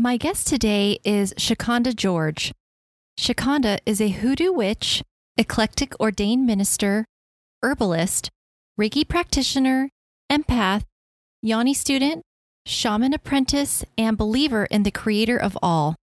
My 0.00 0.16
guest 0.16 0.46
today 0.46 1.00
is 1.02 1.34
Chaconda 1.36 1.92
George. 1.92 2.52
Chaconda 3.18 3.80
is 3.84 4.00
a 4.00 4.10
hoodoo 4.10 4.52
witch, 4.52 5.02
eclectic 5.36 5.92
ordained 5.98 6.46
minister, 6.46 7.04
herbalist, 7.64 8.30
Reiki 8.80 9.08
practitioner, 9.08 9.88
empath, 10.30 10.84
Yoni 11.42 11.74
student, 11.74 12.22
shaman 12.64 13.12
apprentice, 13.12 13.84
and 13.98 14.16
believer 14.16 14.66
in 14.66 14.84
the 14.84 14.92
creator 14.92 15.36
of 15.36 15.58
all. 15.60 15.96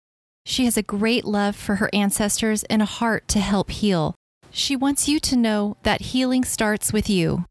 She 0.44 0.66
has 0.66 0.76
a 0.76 0.82
great 0.82 1.24
love 1.24 1.56
for 1.56 1.76
her 1.76 1.92
ancestors 1.94 2.64
and 2.64 2.82
a 2.82 2.86
heart 2.86 3.28
to 3.28 3.40
help 3.40 3.70
heal. 3.70 4.16
She 4.50 4.76
wants 4.76 5.08
you 5.08 5.20
to 5.20 5.36
know 5.36 5.78
that 5.84 6.02
healing 6.02 6.44
starts 6.44 6.92
with 6.92 7.12
you. 7.12 7.46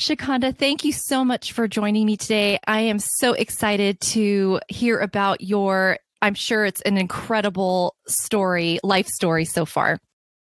Chaconda, 0.00 0.50
thank 0.50 0.82
you 0.82 0.92
so 0.92 1.26
much 1.26 1.52
for 1.52 1.68
joining 1.68 2.06
me 2.06 2.16
today. 2.16 2.58
I 2.66 2.80
am 2.80 2.98
so 2.98 3.34
excited 3.34 4.00
to 4.00 4.58
hear 4.66 4.98
about 4.98 5.42
your, 5.42 5.98
I'm 6.22 6.32
sure 6.32 6.64
it's 6.64 6.80
an 6.82 6.96
incredible 6.96 7.94
story, 8.08 8.80
life 8.82 9.06
story 9.08 9.44
so 9.44 9.66
far. 9.66 9.98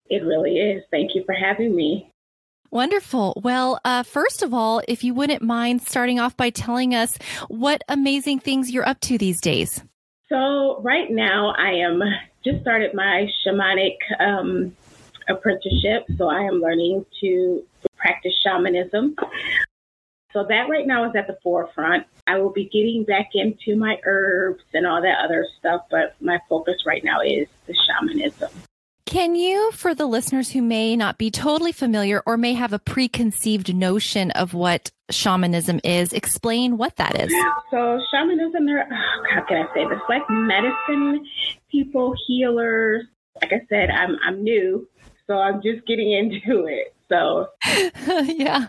It 0.09 0.23
really 0.23 0.57
is. 0.57 0.83
Thank 0.89 1.13
you 1.13 1.23
for 1.23 1.35
having 1.35 1.75
me. 1.75 2.11
Wonderful. 2.71 3.39
Well, 3.43 3.79
uh, 3.85 4.01
first 4.01 4.41
of 4.41 4.55
all, 4.55 4.81
if 4.87 5.03
you 5.03 5.13
wouldn't 5.13 5.43
mind 5.43 5.83
starting 5.83 6.19
off 6.19 6.35
by 6.35 6.49
telling 6.49 6.95
us 6.95 7.15
what 7.47 7.83
amazing 7.87 8.39
things 8.39 8.71
you're 8.71 8.89
up 8.89 8.99
to 9.01 9.19
these 9.19 9.39
days. 9.39 9.83
So, 10.29 10.81
right 10.81 11.11
now, 11.11 11.53
I 11.59 11.73
am 11.73 12.01
just 12.43 12.61
started 12.61 12.95
my 12.95 13.29
shamanic 13.45 13.97
um, 14.19 14.75
apprenticeship. 15.29 16.07
So, 16.17 16.27
I 16.27 16.41
am 16.41 16.55
learning 16.59 17.05
to 17.21 17.63
practice 18.03 18.33
shamanism. 18.43 19.15
So 20.33 20.43
that 20.49 20.67
right 20.67 20.85
now 20.85 21.07
is 21.09 21.15
at 21.15 21.27
the 21.27 21.37
forefront. 21.41 22.05
I 22.27 22.39
will 22.39 22.51
be 22.51 22.65
getting 22.65 23.03
back 23.03 23.29
into 23.33 23.77
my 23.77 23.97
herbs 24.03 24.63
and 24.73 24.85
all 24.85 25.01
that 25.01 25.23
other 25.23 25.47
stuff, 25.59 25.83
but 25.89 26.15
my 26.19 26.39
focus 26.49 26.85
right 26.85 27.03
now 27.03 27.21
is 27.21 27.47
the 27.67 27.75
shamanism. 27.87 28.49
Can 29.05 29.35
you, 29.35 29.71
for 29.73 29.93
the 29.93 30.07
listeners 30.07 30.49
who 30.49 30.61
may 30.61 30.95
not 30.95 31.19
be 31.19 31.29
totally 31.29 31.71
familiar 31.71 32.23
or 32.25 32.35
may 32.35 32.53
have 32.53 32.73
a 32.73 32.79
preconceived 32.79 33.73
notion 33.75 34.31
of 34.31 34.55
what 34.55 34.91
shamanism 35.11 35.79
is, 35.83 36.13
explain 36.13 36.77
what 36.77 36.95
that 36.95 37.21
is? 37.21 37.31
So, 37.69 38.01
shamanism, 38.11 38.67
are, 38.69 38.87
oh, 38.91 39.23
how 39.29 39.41
can 39.41 39.57
I 39.57 39.73
say 39.73 39.87
this? 39.87 39.99
Like 40.09 40.23
medicine 40.29 41.27
people, 41.71 42.15
healers. 42.25 43.03
Like 43.41 43.53
I 43.53 43.61
said, 43.69 43.91
I'm 43.91 44.17
I'm 44.25 44.43
new, 44.43 44.87
so 45.27 45.35
I'm 45.35 45.61
just 45.61 45.85
getting 45.85 46.11
into 46.45 46.65
it. 46.65 46.92
So 47.13 47.47
yeah, 48.25 48.67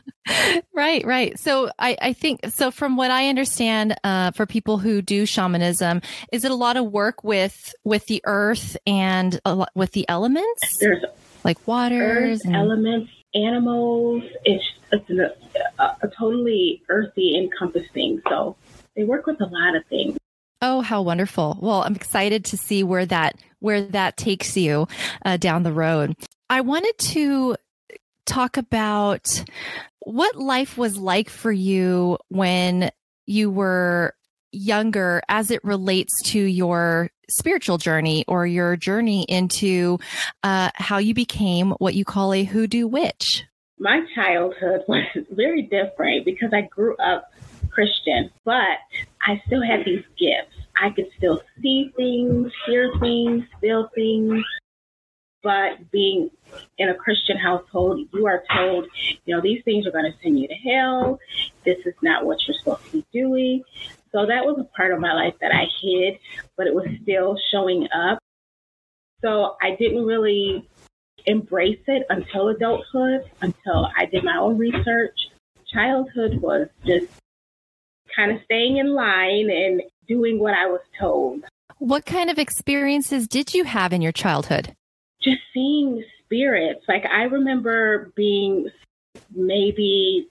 right, 0.75 1.05
right. 1.06 1.38
So 1.38 1.71
I, 1.78 1.97
I 2.00 2.12
think 2.12 2.41
so. 2.50 2.71
From 2.71 2.97
what 2.97 3.10
I 3.10 3.28
understand, 3.28 3.97
uh, 4.05 4.32
for 4.32 4.44
people 4.44 4.77
who 4.77 5.00
do 5.00 5.25
shamanism, 5.25 6.03
is 6.31 6.44
it 6.44 6.50
a 6.50 6.55
lot 6.55 6.77
of 6.77 6.93
work 6.93 7.25
with 7.25 7.75
with 7.84 8.05
the 8.06 8.21
earth 8.27 8.77
and 8.87 9.41
lot, 9.47 9.71
with 9.75 9.93
the 9.93 10.06
elements? 10.10 10.78
There's 10.78 11.03
like 11.43 11.66
waters, 11.66 12.41
earth, 12.41 12.44
and... 12.44 12.55
elements, 12.55 13.10
animals. 13.34 14.22
It's 14.44 14.65
it's 14.93 15.09
a, 15.09 15.82
a, 15.82 15.97
a 16.03 16.09
totally 16.09 16.82
earthy 16.91 17.38
encompassing. 17.38 18.21
So 18.28 18.56
they 18.94 19.05
work 19.05 19.26
with 19.26 19.41
a 19.41 19.47
lot 19.47 19.75
of 19.75 19.87
things. 19.87 20.19
Oh, 20.61 20.82
how 20.82 21.00
wonderful. 21.00 21.59
Well, 21.62 21.82
I'm 21.82 21.97
excited 21.97 22.44
to 22.47 22.59
see 22.59 22.82
where 22.82 23.06
that 23.06 23.37
where 23.61 23.81
that 23.81 24.19
takes 24.19 24.55
you 24.55 24.87
uh, 25.25 25.38
down 25.38 25.62
the 25.62 25.72
road. 25.72 26.15
I 26.50 26.61
wanted 26.61 26.97
to 26.99 27.56
talk 28.26 28.56
about 28.56 29.44
what 30.00 30.36
life 30.36 30.76
was 30.76 30.96
like 30.96 31.28
for 31.30 31.52
you 31.52 32.18
when 32.28 32.90
you 33.26 33.50
were 33.50 34.14
younger 34.52 35.22
as 35.28 35.50
it 35.50 35.64
relates 35.64 36.12
to 36.22 36.38
your 36.38 37.10
spiritual 37.28 37.78
journey 37.78 38.24
or 38.28 38.46
your 38.46 38.76
journey 38.76 39.24
into 39.24 39.98
uh, 40.42 40.70
how 40.74 40.98
you 40.98 41.14
became 41.14 41.72
what 41.72 41.94
you 41.94 42.04
call 42.04 42.32
a 42.32 42.44
hoodoo 42.44 42.86
witch? 42.86 43.44
My 43.78 44.02
childhood 44.14 44.84
was 44.88 45.04
very 45.30 45.62
different 45.62 46.24
because 46.24 46.50
I 46.52 46.62
grew 46.62 46.96
up 46.96 47.32
Christian, 47.70 48.30
but 48.44 48.78
I 49.26 49.42
still 49.46 49.62
had 49.62 49.84
these 49.84 50.04
gifts. 50.18 50.54
I 50.80 50.90
could 50.90 51.08
still 51.16 51.40
see 51.60 51.92
things, 51.96 52.52
hear 52.66 52.92
things, 53.00 53.44
feel 53.60 53.90
things, 53.94 54.44
but 55.44 55.91
being 55.93 56.31
in 56.78 56.88
a 56.88 56.94
Christian 56.94 57.37
household, 57.37 58.09
you 58.15 58.27
are 58.27 58.43
told, 58.56 58.87
you 59.27 59.37
know, 59.37 59.43
these 59.43 59.62
things 59.65 59.87
are 59.87 59.93
going 59.93 60.10
to 60.10 60.19
send 60.22 60.41
you 60.41 60.49
to 60.49 60.55
hell. 60.55 61.21
This 61.65 61.77
is 61.84 61.94
not 62.03 62.25
what 62.25 62.38
you're 62.49 62.56
supposed 62.59 62.84
to 62.87 62.93
be 62.93 63.06
doing. 63.12 63.62
So 64.10 64.27
that 64.27 64.47
was 64.47 64.59
a 64.59 64.65
part 64.77 64.93
of 64.93 65.00
my 65.00 65.12
life 65.12 65.34
that 65.43 65.53
I 65.55 65.66
hid, 65.82 66.19
but 66.56 66.66
it 66.66 66.75
was 66.75 66.87
still 67.03 67.37
showing 67.53 67.87
up. 67.94 68.19
So 69.21 69.56
I 69.60 69.77
didn't 69.77 70.06
really 70.06 70.66
embrace 71.27 71.81
it 71.88 72.06
until 72.09 72.49
adulthood, 72.49 73.31
until 73.43 73.88
I 73.97 74.06
did 74.06 74.25
my 74.25 74.38
own 74.38 74.56
research. 74.56 75.28
Childhood 75.72 76.41
was 76.41 76.69
just 76.87 77.06
kind 78.16 78.32
of 78.32 78.41
staying 78.44 78.78
in 78.78 78.94
line 78.94 79.50
and 79.50 79.82
doing 80.09 80.38
what 80.38 80.55
I 80.55 80.66
was 80.66 80.81
told. 80.99 81.44
What 81.78 82.06
kind 82.06 82.31
of 82.31 82.38
experiences 82.38 83.28
did 83.28 83.53
you 83.53 83.65
have 83.65 83.93
in 83.93 84.00
your 84.00 84.12
childhood? 84.12 84.75
Just 85.24 85.40
seeing 85.52 86.04
spirits. 86.24 86.84
Like 86.86 87.06
I 87.06 87.24
remember 87.24 88.12
being 88.14 88.68
maybe 89.34 90.28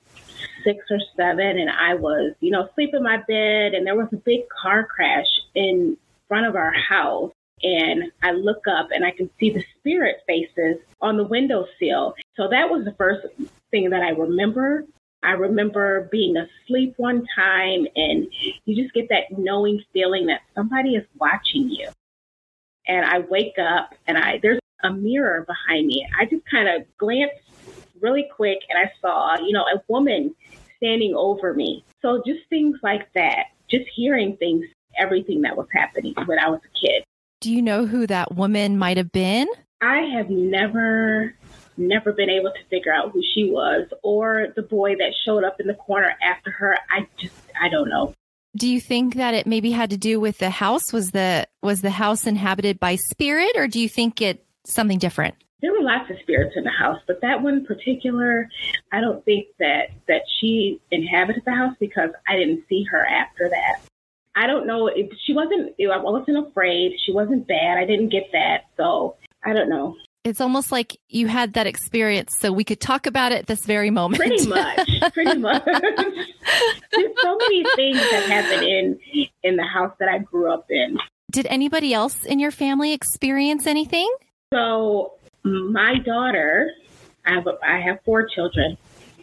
six 0.63 0.85
or 0.89 0.99
seven 1.17 1.59
and 1.59 1.69
I 1.69 1.95
was, 1.95 2.33
you 2.39 2.51
know, 2.51 2.67
asleep 2.67 2.91
in 2.93 3.03
my 3.03 3.17
bed 3.17 3.73
and 3.73 3.85
there 3.85 3.95
was 3.95 4.07
a 4.13 4.17
big 4.17 4.41
car 4.49 4.85
crash 4.85 5.27
in 5.55 5.97
front 6.27 6.45
of 6.45 6.55
our 6.55 6.71
house. 6.71 7.31
And 7.61 8.11
I 8.21 8.31
look 8.31 8.67
up 8.67 8.89
and 8.93 9.05
I 9.05 9.11
can 9.11 9.29
see 9.39 9.49
the 9.49 9.63
spirit 9.79 10.17
faces 10.27 10.77
on 11.01 11.17
the 11.17 11.23
windowsill. 11.23 12.15
So 12.35 12.49
that 12.49 12.69
was 12.69 12.83
the 12.83 12.93
first 12.93 13.25
thing 13.71 13.89
that 13.91 14.01
I 14.01 14.09
remember. 14.09 14.85
I 15.23 15.31
remember 15.31 16.09
being 16.11 16.35
asleep 16.35 16.95
one 16.97 17.25
time 17.33 17.87
and 17.95 18.27
you 18.65 18.83
just 18.83 18.93
get 18.93 19.07
that 19.09 19.37
knowing 19.37 19.81
feeling 19.93 20.25
that 20.25 20.41
somebody 20.53 20.95
is 20.95 21.05
watching 21.17 21.69
you. 21.69 21.87
And 22.85 23.05
I 23.05 23.19
wake 23.19 23.57
up 23.57 23.95
and 24.05 24.17
I, 24.17 24.39
there's 24.41 24.59
a 24.83 24.91
mirror 24.91 25.45
behind 25.47 25.87
me. 25.87 26.07
I 26.19 26.25
just 26.25 26.45
kind 26.49 26.67
of 26.67 26.85
glanced 26.97 27.35
really 28.01 28.27
quick 28.35 28.59
and 28.69 28.77
I 28.77 28.91
saw, 29.01 29.37
you 29.39 29.53
know, 29.53 29.63
a 29.63 29.81
woman 29.87 30.35
standing 30.77 31.15
over 31.15 31.53
me. 31.53 31.83
So 32.01 32.21
just 32.25 32.41
things 32.49 32.77
like 32.83 33.11
that, 33.13 33.47
just 33.71 33.85
hearing 33.95 34.35
things, 34.37 34.65
everything 34.99 35.41
that 35.41 35.55
was 35.55 35.67
happening 35.73 36.13
when 36.25 36.37
I 36.37 36.49
was 36.49 36.59
a 36.59 36.79
kid. 36.79 37.03
Do 37.39 37.51
you 37.51 37.61
know 37.61 37.85
who 37.85 38.05
that 38.07 38.35
woman 38.35 38.77
might 38.77 38.97
have 38.97 39.11
been? 39.11 39.47
I 39.81 40.01
have 40.15 40.29
never 40.29 41.33
never 41.75 42.13
been 42.13 42.29
able 42.29 42.51
to 42.51 42.63
figure 42.69 42.93
out 42.93 43.11
who 43.11 43.21
she 43.33 43.49
was 43.49 43.87
or 44.03 44.47
the 44.55 44.61
boy 44.61 44.95
that 44.95 45.11
showed 45.25 45.43
up 45.43 45.59
in 45.59 45.65
the 45.65 45.73
corner 45.73 46.15
after 46.21 46.51
her. 46.51 46.77
I 46.89 47.07
just 47.17 47.33
I 47.59 47.69
don't 47.69 47.89
know. 47.89 48.13
Do 48.55 48.67
you 48.67 48.79
think 48.79 49.15
that 49.15 49.33
it 49.33 49.47
maybe 49.47 49.71
had 49.71 49.89
to 49.89 49.97
do 49.97 50.19
with 50.19 50.37
the 50.37 50.51
house? 50.51 50.93
Was 50.93 51.11
the 51.11 51.47
was 51.61 51.81
the 51.81 51.89
house 51.89 52.27
inhabited 52.27 52.79
by 52.79 52.95
spirit 52.95 53.51
or 53.55 53.67
do 53.67 53.79
you 53.79 53.89
think 53.89 54.21
it 54.21 54.45
something 54.65 54.99
different? 54.99 55.35
There 55.61 55.71
were 55.71 55.81
lots 55.81 56.09
of 56.09 56.17
spirits 56.19 56.55
in 56.57 56.65
the 56.65 56.69
house, 56.69 56.99
but 57.07 57.21
that 57.21 57.41
one 57.41 57.53
in 57.59 57.65
particular, 57.65 58.49
I 58.91 58.99
don't 58.99 59.23
think 59.23 59.47
that 59.59 59.91
that 60.07 60.23
she 60.39 60.81
inhabited 60.91 61.43
the 61.45 61.53
house 61.53 61.75
because 61.79 62.09
I 62.27 62.35
didn't 62.35 62.65
see 62.67 62.83
her 62.91 63.05
after 63.05 63.49
that. 63.49 63.81
I 64.35 64.47
don't 64.47 64.67
know 64.67 64.87
if 64.87 65.09
she 65.25 65.33
wasn't, 65.33 65.75
I 65.79 65.97
wasn't 65.97 66.47
afraid. 66.47 66.97
She 67.05 67.13
wasn't 67.13 67.47
bad. 67.47 67.77
I 67.77 67.85
didn't 67.85 68.09
get 68.09 68.31
that. 68.33 68.65
So 68.77 69.15
I 69.45 69.53
don't 69.53 69.69
know. 69.69 69.95
It's 70.23 70.39
almost 70.39 70.71
like 70.71 70.97
you 71.09 71.27
had 71.27 71.53
that 71.53 71.67
experience, 71.67 72.37
so 72.39 72.51
we 72.53 72.63
could 72.63 72.79
talk 72.79 73.05
about 73.05 73.33
it 73.33 73.45
this 73.45 73.65
very 73.65 73.89
moment. 73.89 74.21
Pretty 74.21 74.47
much, 74.47 74.89
pretty 75.11 75.37
much. 75.37 75.65
There's 75.65 77.11
so 77.21 77.37
many 77.37 77.65
things 77.75 77.97
that 77.97 78.23
happen 78.29 78.63
in 78.63 78.99
in 79.43 79.57
the 79.57 79.63
house 79.63 79.93
that 79.99 80.07
I 80.07 80.19
grew 80.19 80.51
up 80.51 80.65
in. 80.69 80.97
Did 81.29 81.45
anybody 81.47 81.93
else 81.93 82.23
in 82.23 82.39
your 82.39 82.51
family 82.51 82.93
experience 82.93 83.67
anything? 83.67 84.09
So 84.53 85.13
my 85.43 85.97
daughter, 85.97 86.69
I 87.25 87.33
have 87.33 87.47
I 87.63 87.79
have 87.79 87.99
four 88.05 88.27
children, 88.27 88.77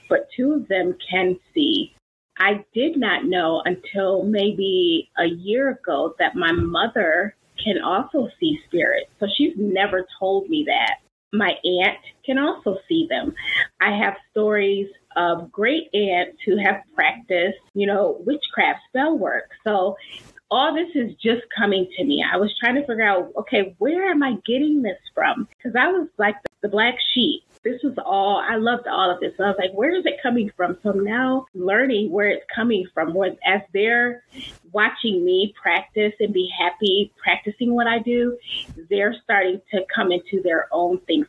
but 0.09 0.29
two 0.37 0.55
of 0.55 0.67
them 0.67 0.97
can 1.09 1.38
see. 1.55 1.94
I 2.37 2.65
did 2.75 2.97
not 2.97 3.27
know 3.27 3.62
until 3.65 4.25
maybe 4.25 5.09
a 5.19 5.27
year 5.27 5.71
ago 5.71 6.15
that 6.19 6.35
my 6.35 6.50
mother 6.50 7.37
can 7.62 7.81
also 7.81 8.29
see 8.41 8.59
spirits. 8.67 9.11
So 9.21 9.29
she's 9.37 9.53
never 9.56 10.05
told 10.19 10.49
me 10.49 10.65
that. 10.67 10.97
My 11.33 11.50
aunt 11.65 11.99
can 12.26 12.38
also 12.38 12.79
see 12.88 13.06
them. 13.09 13.33
I 13.81 13.97
have 13.97 14.17
stories 14.33 14.88
of 15.15 15.53
great 15.53 15.94
aunts 15.94 16.38
who 16.44 16.56
have 16.56 16.83
practiced, 16.94 17.59
you 17.75 17.87
know, 17.87 18.17
witchcraft 18.26 18.81
spell 18.88 19.17
work. 19.17 19.50
So 19.62 19.97
all 20.50 20.75
this 20.75 20.88
is 20.94 21.14
just 21.17 21.43
coming 21.56 21.88
to 21.97 22.05
me. 22.05 22.25
I 22.25 22.37
was 22.37 22.52
trying 22.58 22.75
to 22.75 22.81
figure 22.82 23.06
out, 23.06 23.32
okay, 23.38 23.75
where 23.79 24.11
am 24.11 24.23
I 24.23 24.35
getting 24.47 24.82
this 24.82 24.99
from? 25.14 25.49
Because 25.56 25.76
I 25.76 25.88
was 25.88 26.08
like 26.19 26.37
the, 26.62 26.69
black 26.69 26.94
sheep 27.14 27.43
this 27.62 27.81
was 27.82 27.94
all, 28.05 28.38
I 28.38 28.56
loved 28.56 28.87
all 28.87 29.11
of 29.11 29.20
this. 29.20 29.32
So 29.37 29.44
I 29.44 29.49
was 29.49 29.56
like, 29.58 29.73
where 29.73 29.94
is 29.94 30.06
it 30.06 30.14
coming 30.23 30.50
from? 30.56 30.79
So 30.82 30.91
I'm 30.91 31.05
now 31.05 31.47
learning 31.55 32.11
where 32.11 32.29
it's 32.29 32.44
coming 32.55 32.87
from. 32.94 33.12
Where, 33.12 33.32
as 33.47 33.61
they're 33.75 34.25
watching 34.73 35.25
me 35.25 35.55
practice 35.61 36.14
and 36.20 36.32
be 36.32 36.50
happy 36.58 37.12
practicing 37.23 37.75
what 37.75 37.87
I 37.87 37.99
do, 37.99 38.38
they're 38.88 39.14
starting 39.23 39.61
to 39.73 39.85
come 39.94 40.11
into 40.11 40.43
their 40.43 40.69
own 40.73 41.00
things. 41.00 41.26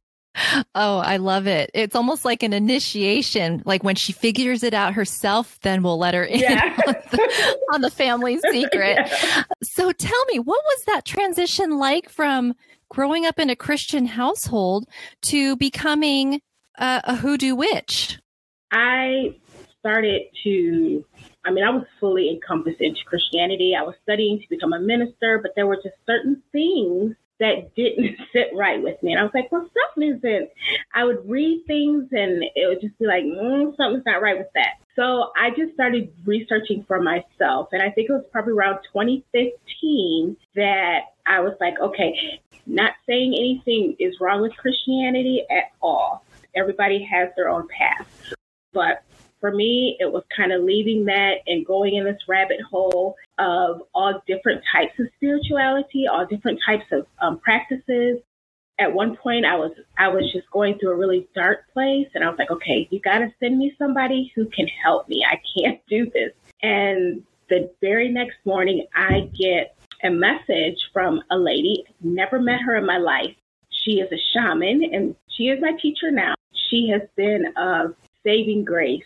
Oh, 0.76 1.00
I 1.00 1.18
love 1.18 1.48
it. 1.48 1.72
It's 1.74 1.96
almost 1.96 2.26
like 2.26 2.44
an 2.44 2.54
initiation. 2.54 3.62
Like 3.66 3.84
when 3.84 3.96
she 3.96 4.14
figures 4.14 4.64
it 4.64 4.74
out 4.74 4.94
herself, 4.94 5.60
then 5.62 5.84
we'll 5.84 5.98
let 5.98 6.14
her 6.14 6.24
in 6.24 6.40
yeah. 6.40 6.76
on, 6.88 6.94
the, 7.12 7.58
on, 7.74 7.82
the, 7.82 7.92
family 7.92 8.40
secret. 8.52 8.98
yeah. 9.00 9.44
So 9.64 9.92
tell 9.92 10.26
me, 10.26 10.40
what 10.40 10.62
was 10.64 10.84
that 10.86 11.06
transition 11.06 11.78
like 11.78 12.10
from 12.10 12.54
growing 12.90 13.26
up 13.26 13.40
in 13.40 13.50
a 13.50 13.56
Christian 13.56 14.06
household 14.06 14.88
to 15.24 15.56
becoming 15.58 16.42
a, 16.78 17.02
a 17.06 17.16
hoodoo 17.16 17.56
witch? 17.56 18.20
I 18.72 19.36
started 19.80 20.22
to, 20.44 21.06
I 21.46 21.52
mean, 21.52 21.64
I 21.64 21.72
was 21.72 21.86
fully 22.00 22.30
encompassed 22.30 22.82
into 22.82 23.00
Christianity. 23.06 23.76
I 23.78 23.84
was 23.84 23.96
studying 24.04 24.40
to 24.40 24.46
become 24.50 24.74
a 24.74 24.80
minister, 24.80 25.40
but 25.42 25.52
there 25.56 25.68
were 25.68 25.78
just 25.78 25.96
certain 26.06 26.42
things 26.52 27.16
that 27.42 27.76
didn't 27.76 28.18
sit 28.34 28.52
right 28.56 28.82
with 28.82 29.02
me. 29.04 29.12
And 29.12 29.20
I 29.20 29.24
was 29.24 29.34
like, 29.34 29.52
well, 29.52 29.68
something 29.74 30.16
isn't. 30.18 30.50
I 30.94 31.04
would 31.04 31.28
read 31.30 31.64
things 31.68 32.08
and 32.12 32.44
it 32.56 32.68
would 32.70 32.80
just 32.80 32.98
be 32.98 33.06
like, 33.06 33.24
mm, 33.24 33.76
something's 33.76 34.06
not 34.06 34.22
right 34.22 34.38
with 34.38 34.52
that. 34.56 34.76
So 34.96 35.32
I 35.36 35.50
just 35.50 35.74
started 35.74 36.14
researching 36.26 36.84
for 36.84 37.02
myself. 37.02 37.70
And 37.72 37.82
I 37.82 37.90
think 37.90 38.10
it 38.10 38.14
was 38.14 38.26
probably 38.32 38.54
around 38.54 38.80
2015 38.94 40.38
that 40.56 41.00
I 41.26 41.40
was 41.40 41.56
like, 41.60 41.80
okay, 41.80 42.40
not 42.68 42.94
saying 43.08 43.34
anything 43.34 43.96
is 44.00 44.20
wrong 44.22 44.42
with 44.42 44.56
Christianity 44.56 45.44
at 45.50 45.72
all. 45.82 46.24
Everybody 46.56 47.04
has 47.04 47.30
their 47.36 47.50
own 47.50 47.68
path. 47.68 48.08
But 48.74 49.04
for 49.42 49.52
me, 49.52 49.98
it 50.00 50.12
was 50.12 50.24
kind 50.36 50.54
of 50.54 50.64
leaving 50.64 51.06
that 51.06 51.40
and 51.48 51.66
going 51.66 51.96
in 51.96 52.06
this 52.06 52.22
rabbit 52.28 52.62
hole 52.62 53.16
of 53.40 53.82
all 53.94 54.22
different 54.28 54.62
types 54.72 54.94
of 55.00 55.08
spirituality, 55.18 56.06
all 56.08 56.26
different 56.26 56.60
types 56.66 56.86
of 56.92 57.08
um, 57.22 57.40
practices. 57.40 58.20
At 58.80 58.94
one 58.94 59.18
point, 59.18 59.46
I 59.46 59.56
was 59.58 59.72
I 59.98 60.08
was 60.08 60.32
just 60.32 60.50
going 60.52 60.78
through 60.80 60.92
a 60.92 60.96
really 60.96 61.28
dark 61.36 61.66
place, 61.74 62.08
and 62.14 62.24
I 62.24 62.30
was 62.30 62.40
like, 62.40 62.52
okay, 62.52 62.88
you 62.92 63.00
got 63.02 63.18
to 63.20 63.34
send 63.40 63.58
me 63.58 63.76
somebody 63.78 64.32
who 64.36 64.46
can 64.46 64.68
help 64.84 65.10
me. 65.10 65.26
I 65.30 65.42
can't 65.58 65.82
do 65.90 66.10
this. 66.12 66.32
And 66.64 67.24
the 67.50 67.72
very 67.82 68.10
next 68.10 68.38
morning, 68.46 68.86
I 68.96 69.30
get 69.38 69.76
a 70.04 70.10
message 70.10 70.78
from 70.94 71.22
a 71.30 71.38
lady, 71.38 71.84
never 72.02 72.40
met 72.40 72.62
her 72.62 72.76
in 72.76 72.86
my 72.86 72.98
life. 72.98 73.36
She 73.70 73.94
is 73.94 74.12
a 74.12 74.18
shaman 74.34 74.84
and 74.94 75.16
she 75.30 75.46
is 75.46 75.60
my 75.62 75.74
teacher 75.82 76.12
now. 76.12 76.34
She 76.54 76.90
has 76.90 77.02
been 77.16 77.54
a 77.58 77.94
saving 78.24 78.66
grace 78.66 79.04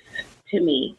to 0.50 0.60
me. 0.60 0.98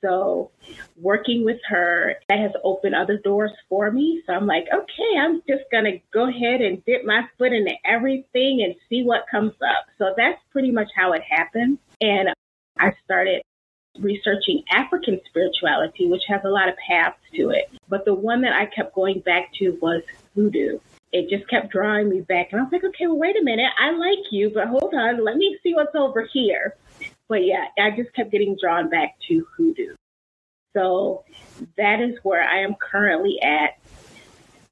So 0.00 0.50
working 0.96 1.44
with 1.44 1.58
her, 1.68 2.14
that 2.28 2.38
has 2.38 2.52
opened 2.62 2.94
other 2.94 3.18
doors 3.18 3.50
for 3.68 3.90
me. 3.90 4.22
So 4.26 4.32
I'm 4.32 4.46
like, 4.46 4.66
okay, 4.72 5.18
I'm 5.18 5.42
just 5.48 5.64
going 5.72 5.84
to 5.84 5.98
go 6.12 6.28
ahead 6.28 6.60
and 6.60 6.84
dip 6.84 7.04
my 7.04 7.22
foot 7.36 7.52
into 7.52 7.72
everything 7.84 8.62
and 8.62 8.74
see 8.88 9.02
what 9.02 9.26
comes 9.30 9.54
up. 9.60 9.86
So 9.98 10.14
that's 10.16 10.40
pretty 10.50 10.70
much 10.70 10.88
how 10.94 11.12
it 11.12 11.22
happened. 11.28 11.78
And 12.00 12.28
I 12.78 12.92
started 13.04 13.42
researching 13.98 14.62
African 14.70 15.20
spirituality, 15.26 16.06
which 16.06 16.22
has 16.28 16.42
a 16.44 16.48
lot 16.48 16.68
of 16.68 16.76
paths 16.76 17.18
to 17.34 17.50
it. 17.50 17.68
But 17.88 18.04
the 18.04 18.14
one 18.14 18.40
that 18.42 18.52
I 18.52 18.66
kept 18.66 18.94
going 18.94 19.20
back 19.20 19.52
to 19.54 19.76
was 19.82 20.02
voodoo. 20.36 20.78
It 21.10 21.30
just 21.30 21.48
kept 21.48 21.72
drawing 21.72 22.08
me 22.08 22.20
back. 22.20 22.48
And 22.52 22.60
I 22.60 22.64
was 22.64 22.72
like, 22.72 22.84
okay, 22.84 23.06
well, 23.06 23.18
wait 23.18 23.36
a 23.36 23.42
minute. 23.42 23.72
I 23.80 23.90
like 23.92 24.30
you, 24.30 24.50
but 24.50 24.68
hold 24.68 24.94
on. 24.94 25.24
Let 25.24 25.36
me 25.36 25.58
see 25.62 25.74
what's 25.74 25.94
over 25.94 26.28
here. 26.32 26.76
But 27.28 27.44
yeah, 27.44 27.66
I 27.78 27.90
just 27.90 28.14
kept 28.14 28.30
getting 28.30 28.56
drawn 28.60 28.88
back 28.88 29.16
to 29.28 29.46
hoodoo. 29.56 29.94
So 30.74 31.24
that 31.76 32.00
is 32.00 32.18
where 32.22 32.42
I 32.42 32.62
am 32.62 32.74
currently 32.74 33.40
at 33.42 33.78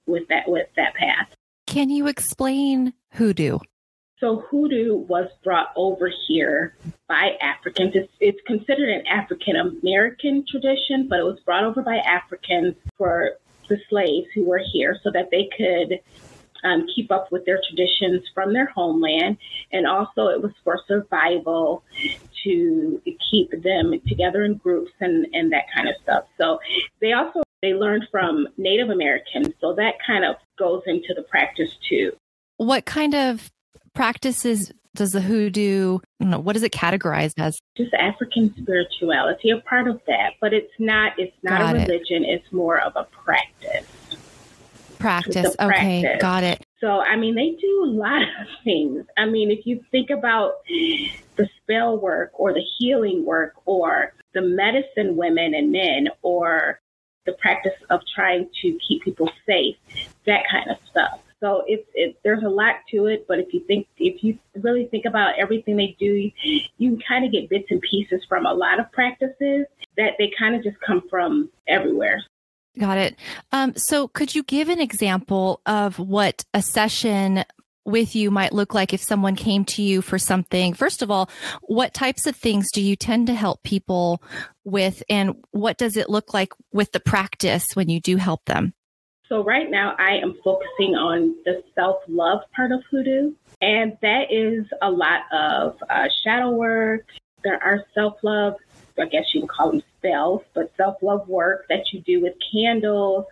with 0.06 0.29
that 0.29 0.49
with 0.49 0.69
that 0.76 0.94
path. 0.94 1.29
Can 1.67 1.91
you 1.91 2.06
explain 2.06 2.93
hoodoo? 3.14 3.58
So 4.19 4.44
hoodoo 4.49 4.94
was 4.94 5.29
brought 5.44 5.73
over 5.76 6.11
here 6.26 6.75
by 7.06 7.37
Africans. 7.43 7.93
It's, 7.94 8.12
it's 8.19 8.41
considered 8.47 8.88
an 8.88 9.06
African 9.06 9.56
American 9.56 10.44
tradition, 10.49 11.06
but 11.08 11.19
it 11.19 11.25
was 11.25 11.38
brought 11.41 11.64
over 11.64 11.82
by 11.82 11.97
Africans 11.97 12.76
for 12.97 13.32
the 13.69 13.79
slaves 13.91 14.29
who 14.35 14.44
were 14.44 14.62
here 14.73 14.99
so 15.03 15.11
that 15.11 15.31
they 15.31 15.50
could 15.56 16.00
um, 16.64 16.87
keep 16.94 17.12
up 17.12 17.31
with 17.31 17.44
their 17.44 17.61
traditions 17.69 18.23
from 18.35 18.53
their 18.53 18.67
homeland. 18.67 19.37
And 19.73 19.87
also 19.87 20.29
it 20.29 20.41
was 20.41 20.53
for 20.64 20.81
survival 20.87 21.82
to 22.46 23.02
keep 23.31 23.50
them 23.62 23.93
together 24.06 24.44
in 24.44 24.54
groups 24.54 24.93
and, 25.00 25.26
and 25.32 25.52
that 25.52 25.64
kind 25.75 25.88
of 25.88 25.94
stuff. 26.02 26.25
So 26.38 26.58
they 27.00 27.12
also 27.12 27.43
they 27.62 27.75
learned 27.75 28.06
from 28.10 28.46
Native 28.56 28.90
Americans. 28.90 29.48
So 29.60 29.75
that 29.75 29.94
kind 30.06 30.25
of 30.25 30.37
goes 30.58 30.82
into 30.87 31.14
the 31.14 31.22
practice 31.22 31.70
too. 31.88 32.12
What 32.58 32.84
kind 32.84 33.14
of 33.14 33.50
practices 33.94 34.72
does 34.94 35.12
the 35.12 35.20
hoodoo, 35.20 35.98
know, 36.20 36.38
what 36.38 36.56
is 36.56 36.62
it 36.62 36.72
categorized 36.72 37.34
as? 37.38 37.58
Just 37.76 37.93
African 37.94 38.55
spirituality, 38.56 39.50
a 39.50 39.58
part 39.58 39.88
of 39.88 40.00
that, 40.06 40.34
but 40.41 40.53
it's 40.53 40.72
not, 40.79 41.12
it's 41.19 41.36
not 41.43 41.60
got 41.60 41.76
a 41.76 41.79
religion. 41.81 42.24
It. 42.24 42.41
It's 42.41 42.53
more 42.53 42.81
of 42.81 42.94
a 42.96 43.05
practice. 43.05 43.86
Practice. 44.98 45.55
A 45.58 45.67
okay. 45.67 46.03
Practice. 46.03 46.22
Got 46.22 46.44
it. 46.44 46.66
So, 46.81 47.01
I 47.01 47.17
mean, 47.17 47.35
they 47.35 47.56
do 47.61 47.85
a 47.85 47.91
lot 47.91 48.23
of 48.23 48.47
things. 48.65 49.06
I 49.17 49.27
mean, 49.27 49.51
if 49.51 49.67
you 49.67 49.85
think 49.91 50.11
about 50.11 50.65
the 50.67 51.49
spell 51.63 51.99
work 51.99 52.33
or 52.35 52.53
the 52.53 52.65
healing 52.79 53.25
work 53.25 53.55
or 53.65 54.13
the 54.35 54.43
medicine 54.43 55.17
women 55.17 55.55
and 55.55 55.73
men 55.73 56.09
or 56.23 56.81
the 57.25 57.33
practice 57.33 57.73
of 57.91 58.01
trying 58.15 58.49
to 58.63 58.79
keep 58.87 59.03
people 59.03 59.31
safe, 59.47 59.77
that 60.27 60.43
kind 60.51 60.71
of 60.71 60.77
stuff. 60.91 61.21
So 61.41 61.65
it's 61.67 61.87
it, 61.95 62.19
there's 62.25 62.43
a 62.43 62.49
lot 62.49 62.77
to 62.93 63.06
it, 63.06 63.27
but 63.29 63.39
if 63.39 63.53
you 63.53 63.61
think 63.61 63.87
if 63.99 64.25
you 64.25 64.39
really 64.55 64.87
think 64.87 65.05
about 65.05 65.39
everything 65.39 65.77
they 65.77 65.95
do, 65.99 66.06
you, 66.06 66.61
you 66.79 66.91
can 66.91 67.03
kind 67.06 67.25
of 67.27 67.33
get 67.33 67.51
bits 67.51 67.67
and 67.71 67.81
pieces 67.83 68.25
from 68.27 68.47
a 68.47 68.55
lot 68.55 68.81
of 68.81 68.91
practices 68.91 69.67
that 69.99 70.15
they 70.19 70.33
kind 70.39 70.55
of 70.55 70.63
just 70.63 70.81
come 70.81 71.03
from 71.11 71.51
everywhere. 71.69 72.23
Got 72.79 72.99
it. 72.99 73.17
Um, 73.53 73.75
so 73.77 74.09
could 74.09 74.35
you 74.35 74.43
give 74.43 74.69
an 74.69 74.81
example 74.81 75.61
of 75.65 75.99
what 75.99 76.45
a 76.53 76.61
session 76.61 77.45
with 77.87 78.17
you 78.17 78.31
might 78.31 78.53
look 78.53 78.75
like 78.75 78.93
if 78.93 79.01
someone 79.01 79.37
came 79.37 79.65
to 79.65 79.81
you 79.81 80.03
for 80.03 80.19
something. 80.19 80.75
First 80.75 81.03
of 81.03 81.11
all, 81.11 81.31
what 81.63 81.95
types 81.95 82.27
of 82.27 82.37
things 82.37 82.67
do 82.73 82.83
you 82.83 82.97
tend 82.97 83.29
to 83.29 83.35
help 83.35 83.63
people 83.63 84.23
with 84.65 85.03
and 85.09 85.37
what 85.53 85.79
does 85.79 85.97
it 85.97 86.11
look 86.11 86.35
like 86.35 86.53
with 86.73 86.91
the 86.93 87.01
practice 87.01 87.65
when 87.75 87.89
you 87.89 88.01
do 88.01 88.17
help 88.17 88.45
them? 88.47 88.75
So 89.29 89.43
right 89.43 89.71
now 89.71 89.95
I 89.99 90.17
am 90.17 90.37
focusing 90.45 90.95
on 90.95 91.35
the 91.45 91.63
self-love 91.75 92.41
part 92.55 92.73
of 92.73 92.81
hoodoo. 92.91 93.33
And 93.61 93.97
that 94.03 94.31
is 94.31 94.67
a 94.83 94.91
lot 94.91 95.21
of 95.33 95.77
uh, 95.89 96.09
shadow 96.25 96.51
work. 96.51 97.06
There 97.43 97.63
are 97.63 97.85
self-love, 97.95 98.55
I 99.03 99.06
guess 99.06 99.34
you 99.34 99.41
can 99.41 99.48
call 99.48 99.70
them 99.72 99.82
spells, 99.98 100.43
but 100.55 100.72
self-love 100.76 101.29
work 101.29 101.67
that 101.69 101.93
you 101.93 102.00
do 102.00 102.20
with 102.22 102.34
candles. 102.53 103.26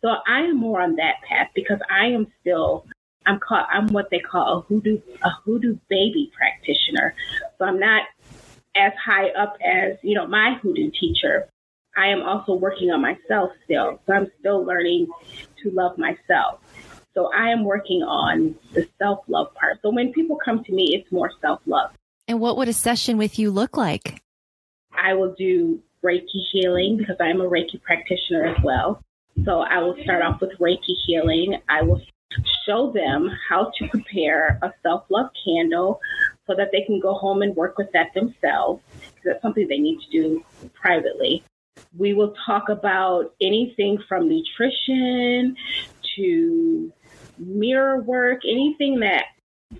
So 0.00 0.14
I 0.26 0.40
am 0.40 0.56
more 0.56 0.80
on 0.80 0.96
that 0.96 1.22
path 1.28 1.48
because 1.54 1.80
I 1.90 2.06
am 2.06 2.32
still 2.40 2.86
I'm 3.24 3.38
called 3.38 3.66
I'm 3.70 3.88
what 3.88 4.10
they 4.10 4.18
call 4.18 4.58
a 4.58 4.60
hoodoo 4.62 5.00
a 5.22 5.30
hoodoo 5.30 5.78
baby 5.88 6.32
practitioner. 6.36 7.14
So 7.58 7.64
I'm 7.64 7.78
not 7.78 8.02
as 8.74 8.92
high 8.94 9.28
up 9.30 9.56
as, 9.64 9.96
you 10.02 10.14
know, 10.14 10.26
my 10.26 10.58
hoodoo 10.62 10.90
teacher, 10.98 11.48
I 11.96 12.08
am 12.08 12.22
also 12.22 12.54
working 12.54 12.90
on 12.90 13.02
myself 13.02 13.52
still. 13.64 14.00
So 14.06 14.12
I'm 14.14 14.30
still 14.40 14.64
learning 14.64 15.08
to 15.62 15.70
love 15.70 15.98
myself. 15.98 16.60
So 17.14 17.30
I 17.34 17.50
am 17.50 17.64
working 17.64 18.02
on 18.02 18.54
the 18.72 18.88
self 18.98 19.20
love 19.28 19.54
part. 19.54 19.80
So 19.82 19.90
when 19.90 20.12
people 20.12 20.38
come 20.42 20.64
to 20.64 20.72
me, 20.72 20.94
it's 20.94 21.10
more 21.12 21.30
self 21.40 21.60
love. 21.66 21.92
And 22.26 22.40
what 22.40 22.56
would 22.56 22.68
a 22.68 22.72
session 22.72 23.18
with 23.18 23.38
you 23.38 23.50
look 23.50 23.76
like? 23.76 24.22
I 25.02 25.14
will 25.14 25.34
do 25.34 25.80
Reiki 26.04 26.42
healing 26.52 26.96
because 26.96 27.16
I'm 27.20 27.40
a 27.40 27.48
Reiki 27.48 27.82
practitioner 27.82 28.44
as 28.44 28.62
well. 28.62 29.02
So 29.44 29.60
I 29.60 29.78
will 29.78 29.96
start 30.02 30.22
off 30.22 30.40
with 30.40 30.52
Reiki 30.58 30.94
healing. 31.06 31.56
I 31.68 31.82
will 31.82 32.00
show 32.64 32.92
them 32.92 33.30
how 33.48 33.72
to 33.78 33.88
prepare 33.88 34.58
a 34.62 34.72
self 34.82 35.04
love 35.10 35.30
candle 35.44 36.00
so 36.46 36.54
that 36.54 36.70
they 36.72 36.82
can 36.82 37.00
go 37.00 37.14
home 37.14 37.42
and 37.42 37.54
work 37.56 37.78
with 37.78 37.90
that 37.92 38.14
themselves 38.14 38.82
because 39.00 39.22
that's 39.24 39.42
something 39.42 39.66
they 39.68 39.78
need 39.78 40.00
to 40.00 40.10
do 40.10 40.44
privately. 40.74 41.42
We 41.96 42.14
will 42.14 42.34
talk 42.46 42.68
about 42.68 43.34
anything 43.40 43.98
from 44.08 44.28
nutrition 44.28 45.56
to 46.16 46.92
mirror 47.38 48.02
work, 48.02 48.42
anything 48.44 49.00
that 49.00 49.24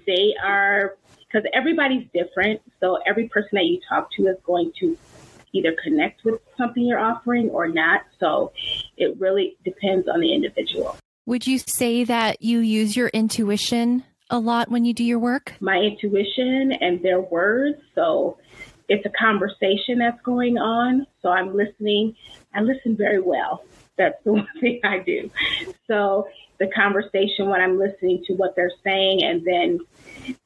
they 0.07 0.35
are, 0.43 0.97
because 1.19 1.49
everybody's 1.53 2.07
different. 2.15 2.61
So 2.81 2.99
every 3.07 3.29
person 3.29 3.51
that 3.53 3.67
you 3.67 3.81
talk 3.89 4.11
to 4.13 4.27
is 4.27 4.37
going 4.45 4.73
to 4.81 4.97
either 5.53 5.75
connect 5.83 6.25
with 6.25 6.41
something 6.57 6.85
you're 6.85 6.99
offering 6.99 7.51
or 7.51 7.69
not. 7.69 8.03
So 8.19 8.53
it 8.97 9.19
really 9.21 9.57
depends 9.65 10.09
on 10.09 10.21
the 10.21 10.33
individual. 10.33 10.97
Would 11.27 11.47
you 11.47 11.59
say 11.59 12.05
that 12.05 12.43
you 12.43 12.59
use 12.59 12.97
your 12.97 13.09
intuition 13.09 14.05
a 14.31 14.39
lot 14.39 14.71
when 14.71 14.85
you 14.85 14.95
do 14.95 15.05
your 15.05 15.19
work? 15.19 15.55
My 15.61 15.77
intuition 15.77 16.73
and 16.73 17.03
their 17.03 17.21
words. 17.21 17.79
So 17.95 18.39
it's 18.89 19.07
a 19.07 19.11
conversation 19.11 19.99
that's 19.99 20.21
going 20.23 20.59
on. 20.59 21.07
So 21.21 21.29
I'm 21.29 21.55
listening. 21.55 22.17
I 22.55 22.61
listen 22.61 22.97
very 22.97 23.21
well. 23.21 23.65
That's 23.97 24.23
the 24.25 24.33
one 24.35 24.49
thing 24.61 24.81
I 24.85 24.99
do. 24.99 25.31
So 25.87 26.27
the 26.59 26.69
conversation 26.69 27.49
when 27.49 27.61
I'm 27.61 27.79
listening 27.79 28.25
to 28.27 28.35
what 28.35 28.55
they're 28.57 28.73
saying, 28.85 29.23
and 29.23 29.45
then, 29.45 29.81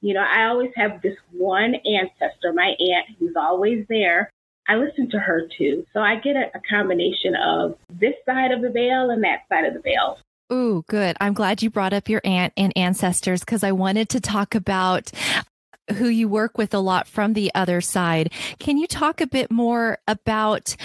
you 0.01 0.15
know, 0.15 0.25
I 0.25 0.47
always 0.47 0.71
have 0.77 1.03
this 1.03 1.17
one 1.33 1.75
ancestor, 1.75 2.53
my 2.53 2.75
aunt, 2.79 3.07
who's 3.19 3.37
always 3.37 3.87
there. 3.89 4.31
I 4.69 4.77
listen 4.77 5.11
to 5.11 5.19
her 5.19 5.49
too. 5.57 5.87
So 5.93 6.01
I 6.01 6.17
get 6.17 6.37
a, 6.37 6.51
a 6.55 6.61
combination 6.69 7.35
of 7.37 7.77
this 7.89 8.15
side 8.25 8.53
of 8.53 8.63
the 8.63 8.71
veil 8.71 9.11
and 9.11 9.23
that 9.25 9.41
side 9.49 9.65
of 9.65 9.75
the 9.75 9.81
veil. 9.81 10.19
Ooh, 10.53 10.85
good. 10.89 11.17
I'm 11.21 11.35
glad 11.35 11.63
you 11.63 11.71
brought 11.71 11.93
up 11.93 12.09
your 12.09 12.21
aunt 12.25 12.53
and 12.57 12.73
ancestors 12.77 13.41
because 13.41 13.65
I 13.65 13.73
wanted 13.73 14.09
to 14.11 14.21
talk 14.21 14.55
about 14.55 15.11
who 15.95 16.09
you 16.09 16.29
work 16.29 16.59
with 16.59 16.75
a 16.75 16.79
lot 16.79 17.09
from 17.09 17.33
the 17.33 17.51
other 17.55 17.81
side. 17.81 18.33
Can 18.59 18.77
you 18.77 18.87
talk 18.87 19.21
a 19.21 19.27
bit 19.27 19.51
more 19.51 19.99
about 20.07 20.77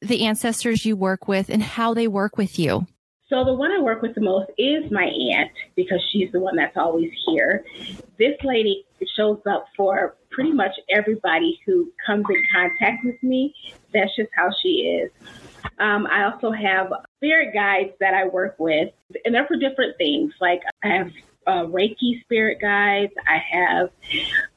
the 0.00 0.24
ancestors 0.24 0.84
you 0.84 0.96
work 0.96 1.28
with 1.28 1.48
and 1.48 1.62
how 1.62 1.94
they 1.94 2.08
work 2.08 2.36
with 2.36 2.58
you? 2.58 2.86
So 3.28 3.44
the 3.44 3.52
one 3.52 3.72
I 3.72 3.80
work 3.80 4.02
with 4.02 4.14
the 4.14 4.20
most 4.20 4.50
is 4.56 4.90
my 4.90 5.04
aunt 5.04 5.50
because 5.74 6.00
she's 6.10 6.30
the 6.30 6.38
one 6.38 6.54
that's 6.54 6.76
always 6.76 7.10
here. 7.26 7.64
This 8.18 8.36
lady 8.44 8.86
shows 9.16 9.40
up 9.50 9.66
for 9.76 10.16
pretty 10.30 10.52
much 10.52 10.72
everybody 10.90 11.60
who 11.66 11.92
comes 12.06 12.24
in 12.30 12.42
contact 12.54 13.04
with 13.04 13.20
me. 13.22 13.52
That's 13.92 14.14
just 14.14 14.30
how 14.36 14.50
she 14.62 15.00
is. 15.02 15.10
Um, 15.80 16.06
I 16.06 16.24
also 16.30 16.52
have 16.52 16.92
spirit 17.16 17.52
guides 17.52 17.92
that 17.98 18.14
I 18.14 18.28
work 18.28 18.54
with, 18.58 18.92
and 19.24 19.34
they're 19.34 19.46
for 19.46 19.56
different 19.56 19.96
things. 19.98 20.32
Like 20.40 20.62
I 20.84 20.88
have 20.88 21.10
uh, 21.46 21.64
Reiki 21.64 22.20
spirit 22.22 22.60
guides. 22.60 23.12
I 23.26 23.38
have 23.50 23.90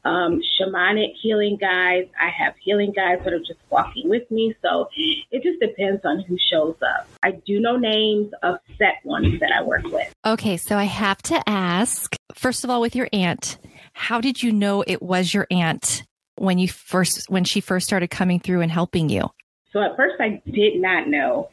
um, 0.06 0.42
shamanic 0.60 1.14
healing 1.22 1.58
guides. 1.60 2.10
I 2.20 2.30
have 2.30 2.56
healing 2.58 2.92
guides 2.92 3.24
that 3.24 3.34
are 3.34 3.40
just 3.40 3.60
walking 3.70 4.10
with 4.10 4.30
me. 4.32 4.56
So 4.62 4.90
it 5.32 5.44
just 5.44 5.60
depends 5.60 6.04
on 6.06 6.22
who 6.22 6.38
shows 6.52 6.76
up. 6.82 7.08
I 7.24 7.32
do 7.32 7.60
know 7.60 7.78
names 7.78 8.32
of 8.44 8.58
set 8.78 8.96
ones 9.04 9.40
that 9.40 9.52
I 9.52 9.64
work 9.64 9.84
with. 9.84 10.12
Okay, 10.26 10.58
so 10.58 10.78
I 10.78 10.86
have 10.86 11.22
to 11.24 11.42
ask 11.48 12.16
first 12.34 12.64
of 12.64 12.70
all, 12.70 12.82
with 12.82 12.96
your 12.96 13.10
aunt, 13.14 13.58
how 13.94 14.22
did 14.22 14.42
you 14.42 14.52
know 14.52 14.84
it 14.86 15.02
was 15.02 15.34
your 15.34 15.48
aunt 15.52 16.04
when 16.38 16.58
you 16.58 16.68
first 16.68 17.30
when 17.30 17.44
she 17.44 17.62
first 17.62 17.86
started 17.86 18.10
coming 18.10 18.40
through 18.40 18.62
and 18.62 18.72
helping 18.72 19.10
you? 19.10 19.30
So 19.72 19.82
at 19.82 19.96
first 19.96 20.16
I 20.20 20.42
did 20.50 20.82
not 20.82 21.08
know. 21.08 21.50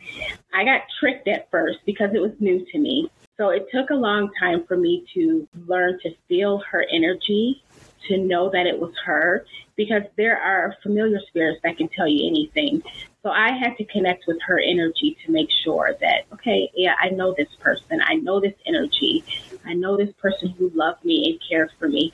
I 0.55 0.65
got 0.65 0.83
tricked 1.01 1.29
at 1.29 1.51
first 1.51 1.81
because 1.85 2.11
it 2.15 2.21
was 2.21 2.33
new 2.41 2.65
to 2.73 2.79
me. 2.79 3.11
So 3.39 3.51
it 3.51 3.67
took 3.71 3.91
a 3.91 3.95
long 3.95 4.31
time 4.41 4.65
for 4.67 4.79
me 4.79 5.05
to 5.13 5.47
learn 5.67 6.01
to 6.01 6.15
feel 6.27 6.59
her 6.71 6.87
energy, 6.91 7.63
to 8.09 8.17
know 8.17 8.49
that 8.51 8.67
it 8.67 8.79
was 8.79 8.95
her, 9.05 9.45
because 9.77 10.05
there 10.17 10.41
are 10.41 10.75
familiar 10.83 11.21
spirits 11.29 11.61
that 11.63 11.77
can 11.77 11.89
tell 11.89 12.09
you 12.09 12.27
anything. 12.27 12.83
So 13.23 13.29
I 13.31 13.51
had 13.53 13.77
to 13.77 13.85
connect 13.85 14.27
with 14.27 14.41
her 14.47 14.59
energy 14.59 15.19
to 15.25 15.33
make 15.33 15.51
sure 15.51 15.95
that, 16.01 16.25
okay, 16.33 16.71
yeah, 16.75 16.95
I 16.99 17.11
know 17.11 17.35
this 17.37 17.55
person. 17.61 18.01
I 18.03 18.15
know 18.15 18.41
this 18.41 18.55
energy. 18.65 19.23
I 19.67 19.75
know 19.75 19.99
this 19.99 20.15
person 20.15 20.49
who 20.51 20.71
loved 20.71 21.05
me 21.05 21.31
and 21.31 21.41
cares 21.47 21.71
for 21.79 21.89
me. 21.89 22.13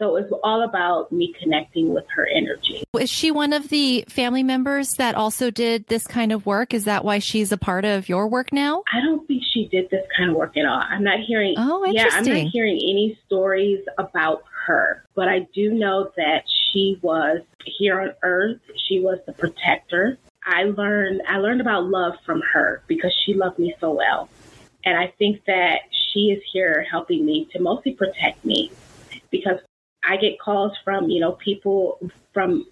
So 0.00 0.16
it's 0.16 0.32
all 0.42 0.62
about 0.62 1.12
me 1.12 1.32
connecting 1.40 1.94
with 1.94 2.04
her 2.14 2.26
energy. 2.34 2.82
Is 2.98 3.08
she 3.08 3.30
one 3.30 3.52
of 3.52 3.68
the 3.68 4.04
family 4.08 4.42
members 4.42 4.94
that 4.94 5.14
also 5.14 5.50
did 5.50 5.86
this 5.86 6.06
kind 6.06 6.32
of 6.32 6.46
work? 6.46 6.74
Is 6.74 6.84
that 6.84 7.04
why 7.04 7.20
she's 7.20 7.52
a 7.52 7.56
part 7.56 7.84
of 7.84 8.08
your 8.08 8.26
work 8.26 8.52
now? 8.52 8.82
I 8.92 9.00
don't 9.00 9.24
think 9.28 9.42
she 9.52 9.68
did 9.68 9.90
this 9.90 10.04
kind 10.16 10.30
of 10.30 10.36
work 10.36 10.56
at 10.56 10.66
all. 10.66 10.80
I'm 10.80 11.04
not 11.04 11.20
hearing. 11.20 11.54
Oh, 11.56 11.84
interesting. 11.84 12.24
Yeah, 12.24 12.34
I'm 12.38 12.44
not 12.44 12.50
hearing 12.50 12.76
any 12.76 13.18
stories 13.26 13.84
about 13.96 14.42
her, 14.66 15.04
but 15.14 15.28
I 15.28 15.46
do 15.54 15.72
know 15.72 16.10
that 16.16 16.42
she 16.72 16.98
was 17.00 17.42
here 17.64 18.00
on 18.00 18.14
Earth. 18.22 18.60
She 18.88 18.98
was 18.98 19.20
the 19.26 19.32
protector. 19.32 20.18
I 20.44 20.64
learned 20.64 21.22
I 21.28 21.38
learned 21.38 21.60
about 21.60 21.86
love 21.86 22.14
from 22.26 22.42
her 22.52 22.82
because 22.88 23.14
she 23.24 23.34
loved 23.34 23.58
me 23.60 23.74
so 23.80 23.92
well. 23.92 24.28
And 24.84 24.98
I 24.98 25.14
think 25.18 25.44
that 25.46 25.82
she 25.90 26.30
is 26.30 26.42
here 26.52 26.84
helping 26.90 27.24
me 27.24 27.48
to 27.52 27.60
mostly 27.60 27.94
protect 27.94 28.44
me 28.44 28.70
because 29.30 29.60
I 30.08 30.16
get 30.16 30.38
calls 30.38 30.72
from, 30.84 31.08
you 31.08 31.20
know, 31.20 31.32
people 31.32 31.98
from 32.32 32.66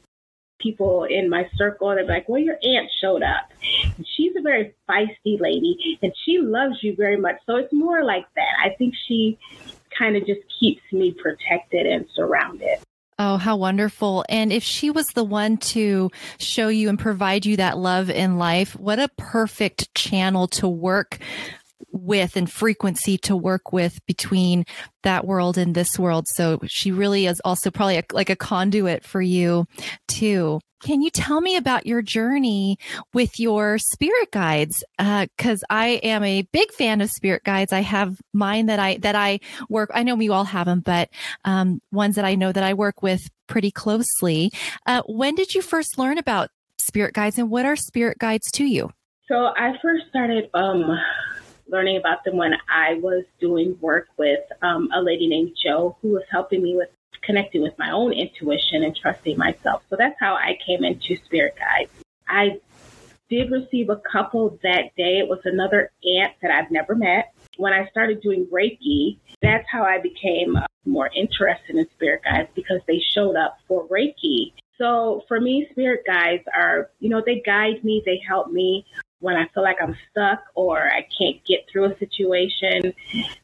people 0.60 1.04
in 1.04 1.28
my 1.28 1.48
circle. 1.56 1.88
They're 1.90 2.04
like, 2.04 2.28
well, 2.28 2.40
your 2.40 2.58
aunt 2.62 2.88
showed 3.00 3.22
up. 3.22 3.50
And 3.96 4.06
she's 4.16 4.32
a 4.38 4.42
very 4.42 4.74
feisty 4.88 5.40
lady 5.40 5.98
and 6.02 6.12
she 6.24 6.38
loves 6.38 6.76
you 6.82 6.94
very 6.96 7.16
much. 7.16 7.36
So 7.46 7.56
it's 7.56 7.72
more 7.72 8.04
like 8.04 8.26
that. 8.36 8.54
I 8.64 8.74
think 8.76 8.94
she 9.08 9.38
kind 9.98 10.16
of 10.16 10.26
just 10.26 10.40
keeps 10.60 10.82
me 10.92 11.12
protected 11.12 11.86
and 11.86 12.06
surrounded. 12.14 12.78
Oh, 13.18 13.36
how 13.36 13.56
wonderful. 13.56 14.24
And 14.28 14.52
if 14.52 14.62
she 14.62 14.90
was 14.90 15.06
the 15.08 15.24
one 15.24 15.58
to 15.58 16.10
show 16.38 16.68
you 16.68 16.88
and 16.88 16.98
provide 16.98 17.44
you 17.44 17.56
that 17.58 17.76
love 17.78 18.08
in 18.10 18.38
life, 18.38 18.74
what 18.74 18.98
a 18.98 19.08
perfect 19.16 19.94
channel 19.94 20.48
to 20.48 20.68
work 20.68 21.18
with 21.90 22.36
and 22.36 22.50
frequency 22.50 23.18
to 23.18 23.36
work 23.36 23.72
with 23.72 23.98
between 24.06 24.64
that 25.02 25.26
world 25.26 25.58
and 25.58 25.74
this 25.74 25.98
world. 25.98 26.26
So 26.28 26.60
she 26.66 26.92
really 26.92 27.26
is 27.26 27.40
also 27.44 27.70
probably 27.70 27.98
a, 27.98 28.04
like 28.12 28.30
a 28.30 28.36
conduit 28.36 29.04
for 29.04 29.20
you 29.20 29.66
too. 30.08 30.60
Can 30.82 31.00
you 31.00 31.10
tell 31.10 31.40
me 31.40 31.56
about 31.56 31.86
your 31.86 32.02
journey 32.02 32.76
with 33.14 33.38
your 33.38 33.78
spirit 33.78 34.32
guides? 34.32 34.82
Because 34.98 35.62
uh, 35.62 35.66
I 35.70 36.00
am 36.02 36.24
a 36.24 36.42
big 36.52 36.72
fan 36.72 37.00
of 37.00 37.08
spirit 37.10 37.44
guides. 37.44 37.72
I 37.72 37.80
have 37.80 38.20
mine 38.32 38.66
that 38.66 38.80
I 38.80 38.96
that 38.98 39.14
I 39.14 39.38
work. 39.68 39.92
I 39.94 40.02
know 40.02 40.16
we 40.16 40.28
all 40.28 40.44
have 40.44 40.66
them, 40.66 40.80
but 40.80 41.08
um, 41.44 41.80
ones 41.92 42.16
that 42.16 42.24
I 42.24 42.34
know 42.34 42.50
that 42.50 42.64
I 42.64 42.74
work 42.74 43.00
with 43.00 43.22
pretty 43.46 43.70
closely. 43.70 44.50
Uh, 44.84 45.02
when 45.06 45.36
did 45.36 45.54
you 45.54 45.62
first 45.62 45.98
learn 45.98 46.18
about 46.18 46.50
spirit 46.80 47.14
guides, 47.14 47.38
and 47.38 47.48
what 47.48 47.64
are 47.64 47.76
spirit 47.76 48.18
guides 48.18 48.50
to 48.52 48.64
you? 48.64 48.90
So 49.28 49.52
I 49.56 49.74
first 49.80 50.06
started 50.08 50.50
um, 50.52 50.98
learning 51.72 51.96
about 51.96 52.22
them 52.22 52.36
when 52.36 52.52
I 52.68 52.94
was 52.94 53.24
doing 53.40 53.76
work 53.80 54.08
with 54.18 54.40
um, 54.60 54.90
a 54.94 55.00
lady 55.00 55.26
named 55.26 55.56
Joe 55.60 55.96
who 56.02 56.10
was 56.10 56.24
helping 56.30 56.62
me 56.62 56.76
with 56.76 56.90
connecting 57.22 57.62
with 57.62 57.76
my 57.78 57.90
own 57.90 58.12
intuition 58.12 58.82
and 58.84 58.94
trusting 58.94 59.38
myself. 59.38 59.82
So 59.88 59.96
that's 59.96 60.16
how 60.20 60.34
I 60.34 60.58
came 60.64 60.84
into 60.84 61.16
Spirit 61.24 61.54
Guides. 61.56 61.90
I 62.28 62.60
did 63.30 63.50
receive 63.50 63.88
a 63.88 63.96
couple 63.96 64.58
that 64.62 64.94
day. 64.96 65.18
It 65.18 65.28
was 65.28 65.40
another 65.44 65.90
aunt 66.04 66.34
that 66.42 66.50
I've 66.50 66.70
never 66.70 66.94
met. 66.94 67.32
When 67.56 67.72
I 67.72 67.88
started 67.88 68.20
doing 68.20 68.46
Reiki, 68.52 69.18
that's 69.40 69.66
how 69.70 69.82
I 69.84 69.98
became 69.98 70.58
more 70.84 71.10
interested 71.14 71.76
in 71.76 71.88
Spirit 71.90 72.22
Guides 72.24 72.48
because 72.54 72.80
they 72.86 73.00
showed 73.14 73.36
up 73.36 73.58
for 73.68 73.86
Reiki. 73.88 74.52
So 74.78 75.22
for 75.28 75.40
me, 75.40 75.68
Spirit 75.70 76.02
Guides 76.06 76.44
are, 76.54 76.90
you 76.98 77.08
know, 77.08 77.22
they 77.24 77.40
guide 77.40 77.84
me, 77.84 78.02
they 78.04 78.20
help 78.26 78.50
me 78.50 78.84
when 79.22 79.36
I 79.36 79.46
feel 79.54 79.62
like 79.62 79.78
I'm 79.80 79.96
stuck 80.10 80.42
or 80.54 80.92
I 80.92 81.06
can't 81.16 81.42
get 81.44 81.66
through 81.70 81.86
a 81.86 81.98
situation, 81.98 82.92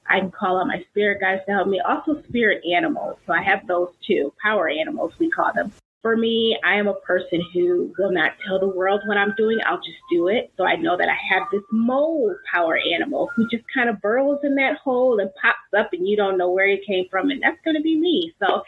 I 0.07 0.21
can 0.21 0.31
call 0.31 0.57
on 0.57 0.69
my 0.69 0.85
spirit 0.91 1.21
guides 1.21 1.43
to 1.47 1.53
help 1.53 1.69
me. 1.69 1.81
Also, 1.81 2.21
spirit 2.29 2.63
animals. 2.67 3.17
So 3.27 3.33
I 3.33 3.43
have 3.43 3.67
those 3.67 3.91
too, 4.07 4.33
power 4.43 4.69
animals, 4.69 5.13
we 5.19 5.31
call 5.31 5.53
them. 5.55 5.73
For 6.03 6.17
me, 6.17 6.59
I 6.65 6.75
am 6.77 6.87
a 6.87 6.95
person 6.95 7.45
who 7.53 7.93
will 7.99 8.13
not 8.13 8.33
tell 8.47 8.61
the 8.61 8.69
world 8.69 9.03
what 9.07 9.17
I'm 9.17 9.35
doing. 9.37 9.59
I'll 9.67 9.79
just 9.79 9.99
do 10.11 10.29
it. 10.29 10.53
So 10.57 10.65
I 10.65 10.77
know 10.77 10.97
that 10.97 11.09
I 11.09 11.35
have 11.35 11.49
this 11.51 11.63
mole 11.73 12.35
power 12.53 12.79
animal 12.79 13.31
who 13.35 13.49
just 13.49 13.65
kind 13.73 13.89
of 13.89 14.01
burrows 14.01 14.39
in 14.45 14.55
that 14.57 14.77
hole 14.79 15.19
and 15.19 15.31
pops 15.43 15.59
up 15.77 15.93
and 15.93 16.07
you 16.07 16.17
don't 16.17 16.39
know 16.39 16.51
where 16.51 16.69
it 16.69 16.87
came 16.87 17.07
from. 17.11 17.31
And 17.31 17.43
that's 17.43 17.61
going 17.65 17.77
to 17.77 17.83
be 17.83 17.97
me. 17.97 18.33
So 18.39 18.63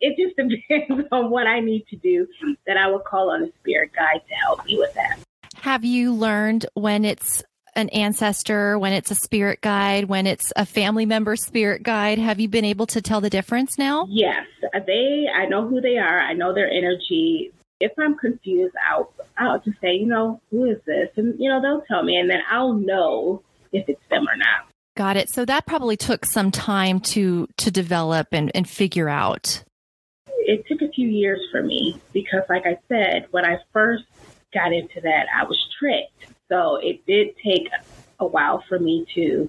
it 0.00 0.16
just 0.16 0.36
depends 0.68 1.06
on 1.12 1.30
what 1.30 1.46
I 1.46 1.60
need 1.60 1.86
to 1.88 1.96
do 1.96 2.26
that 2.66 2.78
I 2.78 2.88
will 2.88 2.98
call 2.98 3.30
on 3.30 3.44
a 3.44 3.52
spirit 3.60 3.92
guide 3.94 4.22
to 4.26 4.34
help 4.34 4.64
me 4.64 4.78
with 4.78 4.94
that. 4.94 5.20
Have 5.60 5.84
you 5.84 6.14
learned 6.14 6.64
when 6.72 7.04
it's 7.04 7.42
an 7.76 7.90
ancestor, 7.90 8.78
when 8.78 8.94
it's 8.94 9.10
a 9.10 9.14
spirit 9.14 9.60
guide, 9.60 10.06
when 10.06 10.26
it's 10.26 10.54
a 10.56 10.64
family 10.64 11.04
member 11.04 11.36
spirit 11.36 11.82
guide? 11.82 12.18
Have 12.18 12.40
you 12.40 12.48
been 12.48 12.64
able 12.64 12.86
to 12.86 13.02
tell 13.02 13.20
the 13.20 13.28
difference 13.28 13.76
now? 13.76 14.06
Yes, 14.08 14.46
they. 14.86 15.26
I 15.34 15.44
know 15.46 15.68
who 15.68 15.82
they 15.82 15.98
are. 15.98 16.18
I 16.18 16.32
know 16.32 16.54
their 16.54 16.70
energy. 16.70 17.52
If 17.78 17.92
I'm 17.98 18.16
confused, 18.16 18.74
I'll 18.88 19.12
I'll 19.36 19.60
just 19.60 19.78
say, 19.82 19.96
you 19.96 20.06
know, 20.06 20.40
who 20.50 20.64
is 20.64 20.78
this? 20.86 21.10
And 21.16 21.38
you 21.38 21.50
know, 21.50 21.60
they'll 21.60 21.82
tell 21.82 22.02
me, 22.02 22.16
and 22.16 22.30
then 22.30 22.40
I'll 22.50 22.72
know 22.72 23.42
if 23.70 23.86
it's 23.86 24.00
them 24.08 24.26
or 24.28 24.36
not. 24.36 24.66
Got 24.96 25.18
it. 25.18 25.28
So 25.28 25.44
that 25.44 25.66
probably 25.66 25.98
took 25.98 26.24
some 26.24 26.50
time 26.50 27.00
to 27.00 27.46
to 27.58 27.70
develop 27.70 28.28
and, 28.32 28.50
and 28.54 28.66
figure 28.66 29.10
out. 29.10 29.62
It 30.26 30.66
took 30.66 30.80
a 30.80 30.90
few 30.90 31.06
years 31.06 31.40
for 31.52 31.62
me 31.62 32.00
because, 32.14 32.42
like 32.48 32.64
I 32.64 32.78
said, 32.88 33.26
when 33.30 33.44
I 33.44 33.58
first 33.74 34.04
got 34.52 34.72
into 34.72 35.00
that, 35.00 35.26
I 35.34 35.44
was 35.44 35.58
tricked. 35.78 36.26
So 36.48 36.76
it 36.76 37.04
did 37.06 37.36
take 37.42 37.68
a 38.18 38.26
while 38.26 38.62
for 38.68 38.78
me 38.78 39.06
to 39.14 39.48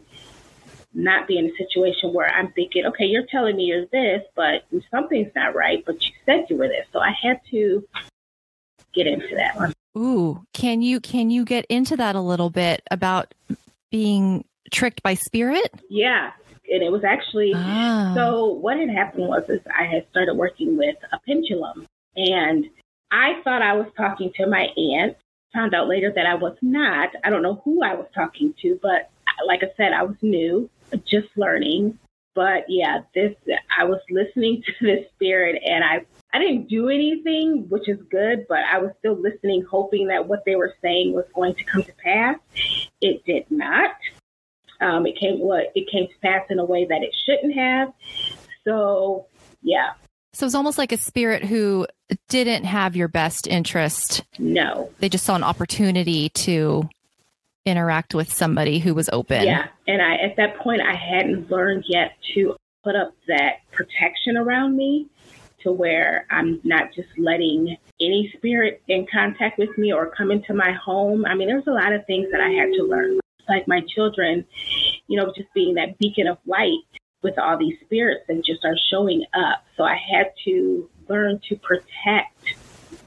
not 0.93 1.27
be 1.27 1.37
in 1.37 1.45
a 1.45 1.55
situation 1.55 2.13
where 2.13 2.27
I'm 2.27 2.51
thinking, 2.51 2.85
okay, 2.87 3.05
you're 3.05 3.25
telling 3.25 3.55
me 3.55 3.65
you're 3.65 3.85
this, 3.87 4.23
but 4.35 4.65
something's 4.89 5.33
not 5.35 5.55
right, 5.55 5.83
but 5.85 6.01
you 6.03 6.11
said 6.25 6.45
you 6.49 6.57
were 6.57 6.67
this. 6.67 6.85
So 6.91 6.99
I 6.99 7.11
had 7.21 7.39
to 7.51 7.87
get 8.93 9.07
into 9.07 9.35
that 9.35 9.55
one. 9.55 9.73
Ooh, 9.97 10.45
can 10.53 10.81
you 10.81 10.99
can 10.99 11.29
you 11.29 11.43
get 11.43 11.65
into 11.65 11.97
that 11.97 12.15
a 12.15 12.21
little 12.21 12.49
bit 12.49 12.81
about 12.91 13.33
being 13.89 14.45
tricked 14.71 15.03
by 15.03 15.15
spirit? 15.15 15.69
Yeah. 15.89 16.31
And 16.71 16.81
it 16.81 16.91
was 16.91 17.03
actually 17.03 17.51
ah. 17.53 18.13
so 18.15 18.45
what 18.45 18.77
had 18.77 18.89
happened 18.89 19.27
was 19.27 19.49
is 19.49 19.59
I 19.77 19.83
had 19.83 20.07
started 20.09 20.35
working 20.35 20.77
with 20.77 20.95
a 21.11 21.19
pendulum 21.19 21.85
and 22.15 22.69
I 23.11 23.41
thought 23.43 23.61
I 23.61 23.73
was 23.73 23.87
talking 23.97 24.31
to 24.35 24.47
my 24.47 24.67
aunt. 24.77 25.17
Found 25.53 25.75
out 25.75 25.89
later 25.89 26.11
that 26.15 26.25
I 26.25 26.35
was 26.35 26.55
not. 26.61 27.09
I 27.25 27.29
don't 27.29 27.41
know 27.41 27.61
who 27.65 27.83
I 27.83 27.93
was 27.93 28.07
talking 28.15 28.53
to, 28.61 28.79
but 28.81 29.11
like 29.45 29.63
I 29.63 29.71
said, 29.75 29.91
I 29.91 30.03
was 30.03 30.15
new, 30.21 30.69
just 31.05 31.27
learning. 31.35 31.99
But 32.33 32.65
yeah, 32.69 33.01
this 33.13 33.35
I 33.77 33.83
was 33.83 33.99
listening 34.09 34.63
to 34.79 34.85
this 34.85 35.07
spirit 35.15 35.61
and 35.65 35.83
I 35.83 36.05
I 36.33 36.39
didn't 36.39 36.69
do 36.69 36.87
anything, 36.87 37.67
which 37.67 37.89
is 37.89 37.99
good, 38.09 38.45
but 38.47 38.59
I 38.59 38.77
was 38.77 38.91
still 38.99 39.15
listening, 39.15 39.65
hoping 39.69 40.07
that 40.07 40.27
what 40.27 40.45
they 40.45 40.55
were 40.55 40.73
saying 40.81 41.13
was 41.13 41.25
going 41.35 41.55
to 41.55 41.63
come 41.65 41.83
to 41.83 41.91
pass. 42.01 42.37
It 43.01 43.25
did 43.25 43.51
not. 43.51 43.91
Um, 44.79 45.05
it 45.05 45.19
came 45.19 45.39
what 45.39 45.71
it 45.75 45.89
came 45.91 46.07
to 46.07 46.13
pass 46.21 46.45
in 46.49 46.59
a 46.59 46.65
way 46.65 46.85
that 46.85 47.03
it 47.03 47.13
shouldn't 47.25 47.53
have. 47.55 47.93
So 48.63 49.27
yeah. 49.61 49.91
So 50.33 50.45
it's 50.45 50.55
almost 50.55 50.77
like 50.77 50.93
a 50.93 50.97
spirit 50.97 51.43
who 51.43 51.85
didn't 52.27 52.65
have 52.65 52.95
your 52.95 53.07
best 53.07 53.47
interest. 53.47 54.23
No. 54.39 54.89
They 54.99 55.09
just 55.09 55.25
saw 55.25 55.35
an 55.35 55.43
opportunity 55.43 56.29
to 56.29 56.89
interact 57.65 58.15
with 58.15 58.33
somebody 58.33 58.79
who 58.79 58.93
was 58.93 59.09
open. 59.13 59.43
Yeah. 59.43 59.67
And 59.87 60.01
I 60.01 60.15
at 60.15 60.35
that 60.37 60.57
point 60.57 60.81
I 60.81 60.95
hadn't 60.95 61.51
learned 61.51 61.85
yet 61.87 62.13
to 62.33 62.55
put 62.83 62.95
up 62.95 63.13
that 63.27 63.57
protection 63.71 64.35
around 64.35 64.75
me 64.75 65.07
to 65.63 65.71
where 65.71 66.25
I'm 66.31 66.59
not 66.63 66.91
just 66.93 67.09
letting 67.17 67.77
any 67.99 68.33
spirit 68.35 68.81
in 68.87 69.05
contact 69.11 69.59
with 69.59 69.77
me 69.77 69.93
or 69.93 70.09
come 70.09 70.31
into 70.31 70.55
my 70.55 70.71
home. 70.71 71.23
I 71.25 71.35
mean, 71.35 71.47
there's 71.47 71.67
a 71.67 71.71
lot 71.71 71.93
of 71.93 72.05
things 72.07 72.29
that 72.31 72.41
I 72.41 72.49
had 72.49 72.69
to 72.77 72.83
learn 72.83 73.19
like 73.47 73.67
my 73.67 73.81
children, 73.93 74.45
you 75.07 75.19
know, 75.19 75.31
just 75.35 75.53
being 75.53 75.75
that 75.75 75.99
beacon 75.99 76.27
of 76.27 76.37
light 76.47 76.79
with 77.21 77.37
all 77.37 77.57
these 77.57 77.75
spirits 77.85 78.23
that 78.27 78.43
just 78.43 78.65
are 78.65 78.77
showing 78.89 79.23
up. 79.33 79.63
So 79.77 79.83
I 79.83 79.95
had 79.95 80.31
to 80.45 80.89
learn 81.11 81.39
to 81.49 81.55
protect 81.57 82.55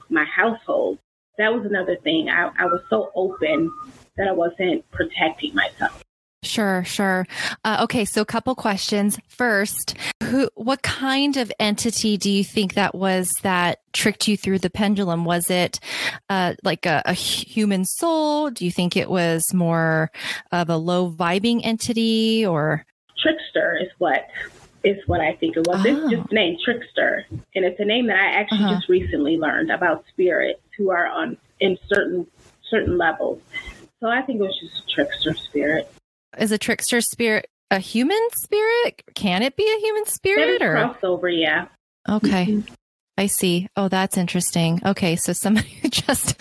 my 0.08 0.24
household. 0.24 0.98
That 1.38 1.52
was 1.52 1.64
another 1.64 1.96
thing. 1.96 2.28
I, 2.28 2.50
I 2.58 2.66
was 2.66 2.82
so 2.90 3.10
open 3.14 3.72
that 4.16 4.28
I 4.28 4.32
wasn't 4.32 4.88
protecting 4.90 5.54
myself. 5.54 6.04
Sure, 6.44 6.84
sure. 6.84 7.26
Uh, 7.64 7.80
okay, 7.84 8.04
so 8.04 8.20
a 8.20 8.26
couple 8.26 8.54
questions. 8.54 9.18
First, 9.28 9.96
who, 10.22 10.48
what 10.54 10.82
kind 10.82 11.36
of 11.36 11.50
entity 11.58 12.16
do 12.16 12.30
you 12.30 12.44
think 12.44 12.74
that 12.74 12.94
was 12.94 13.32
that 13.42 13.80
tricked 13.92 14.28
you 14.28 14.36
through 14.36 14.58
the 14.58 14.70
pendulum? 14.70 15.24
Was 15.24 15.50
it 15.50 15.80
uh, 16.28 16.54
like 16.62 16.86
a, 16.86 17.02
a, 17.06 17.14
human 17.14 17.86
soul? 17.86 18.50
Do 18.50 18.64
you 18.64 18.70
think 18.70 18.96
it 18.96 19.08
was 19.10 19.54
more 19.54 20.10
of 20.52 20.68
a 20.68 20.76
low 20.76 21.10
vibing 21.10 21.62
entity, 21.64 22.44
or 22.44 22.84
trickster 23.18 23.78
is 23.80 23.88
what 23.98 24.28
is 24.84 24.98
what 25.06 25.20
I 25.20 25.32
think 25.34 25.56
it 25.56 25.66
was. 25.66 25.84
Oh. 25.84 25.88
It's 25.88 26.10
just 26.10 26.32
named 26.32 26.60
trickster, 26.64 27.26
and 27.54 27.64
it's 27.64 27.80
a 27.80 27.84
name 27.84 28.06
that 28.08 28.16
I 28.16 28.40
actually 28.40 28.64
uh-huh. 28.64 28.74
just 28.74 28.88
recently 28.88 29.36
learned 29.36 29.70
about 29.70 30.04
spirits 30.08 30.60
who 30.76 30.90
are 30.90 31.06
on 31.06 31.36
in 31.60 31.78
certain 31.88 32.26
certain 32.68 32.98
levels. 32.98 33.40
So 34.00 34.08
I 34.08 34.22
think 34.22 34.40
it 34.40 34.42
was 34.42 34.58
just 34.60 34.84
a 34.84 34.86
trickster 34.94 35.34
spirit 35.34 35.90
is 36.36 36.50
a 36.50 36.58
trickster 36.58 37.00
spirit 37.00 37.46
a 37.70 37.78
human 37.78 38.20
spirit? 38.32 39.02
Can 39.14 39.42
it 39.42 39.56
be 39.56 39.64
a 39.64 39.80
human 39.80 40.06
spirit 40.06 40.62
or 40.62 40.74
crossover? 40.74 41.34
Yeah. 41.34 41.66
Okay. 42.08 42.46
Mm-hmm. 42.46 42.74
I 43.16 43.26
see. 43.26 43.68
Oh, 43.76 43.88
that's 43.88 44.16
interesting. 44.16 44.80
Okay, 44.84 45.16
so 45.16 45.32
somebody 45.32 45.68
who 45.82 45.88
just 45.88 46.36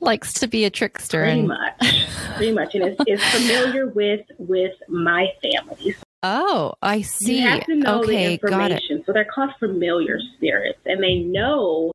likes 0.00 0.32
to 0.34 0.48
be 0.48 0.64
a 0.64 0.70
trickster. 0.70 1.22
Pretty 1.22 1.40
and... 1.40 1.48
much. 1.48 2.06
Pretty 2.36 2.52
much, 2.52 2.74
and 2.74 2.88
is, 2.88 2.96
is 3.06 3.24
familiar 3.30 3.88
with 3.88 4.26
with 4.38 4.74
my 4.88 5.28
family. 5.42 5.94
Oh, 6.26 6.72
I 6.80 7.02
see. 7.02 7.42
You 7.42 7.48
have 7.48 7.66
to 7.66 7.74
know 7.74 8.00
okay, 8.00 8.38
the 8.38 8.46
information. 8.46 9.04
So 9.04 9.12
they're 9.12 9.26
called 9.26 9.50
familiar 9.58 10.18
spirits, 10.34 10.78
and 10.86 11.02
they 11.02 11.16
know 11.16 11.92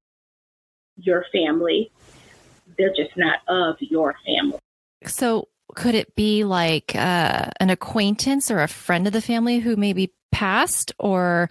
your 0.98 1.26
family. 1.32 1.92
They're 2.78 2.94
just 2.96 3.18
not 3.18 3.40
of 3.48 3.78
your 3.80 4.16
family. 4.24 4.60
So 5.08 5.48
could 5.76 5.96
it 5.96 6.14
be 6.16 6.44
like 6.44 6.96
uh, 6.96 7.50
an 7.60 7.72
acquaintance 7.72 8.52
or 8.52 8.60
a 8.60 8.68
friend 8.68 9.08
of 9.08 9.14
the 9.14 9.22
family 9.22 9.58
who 9.58 9.76
maybe 9.76 10.14
passed, 10.32 10.94
or 11.00 11.50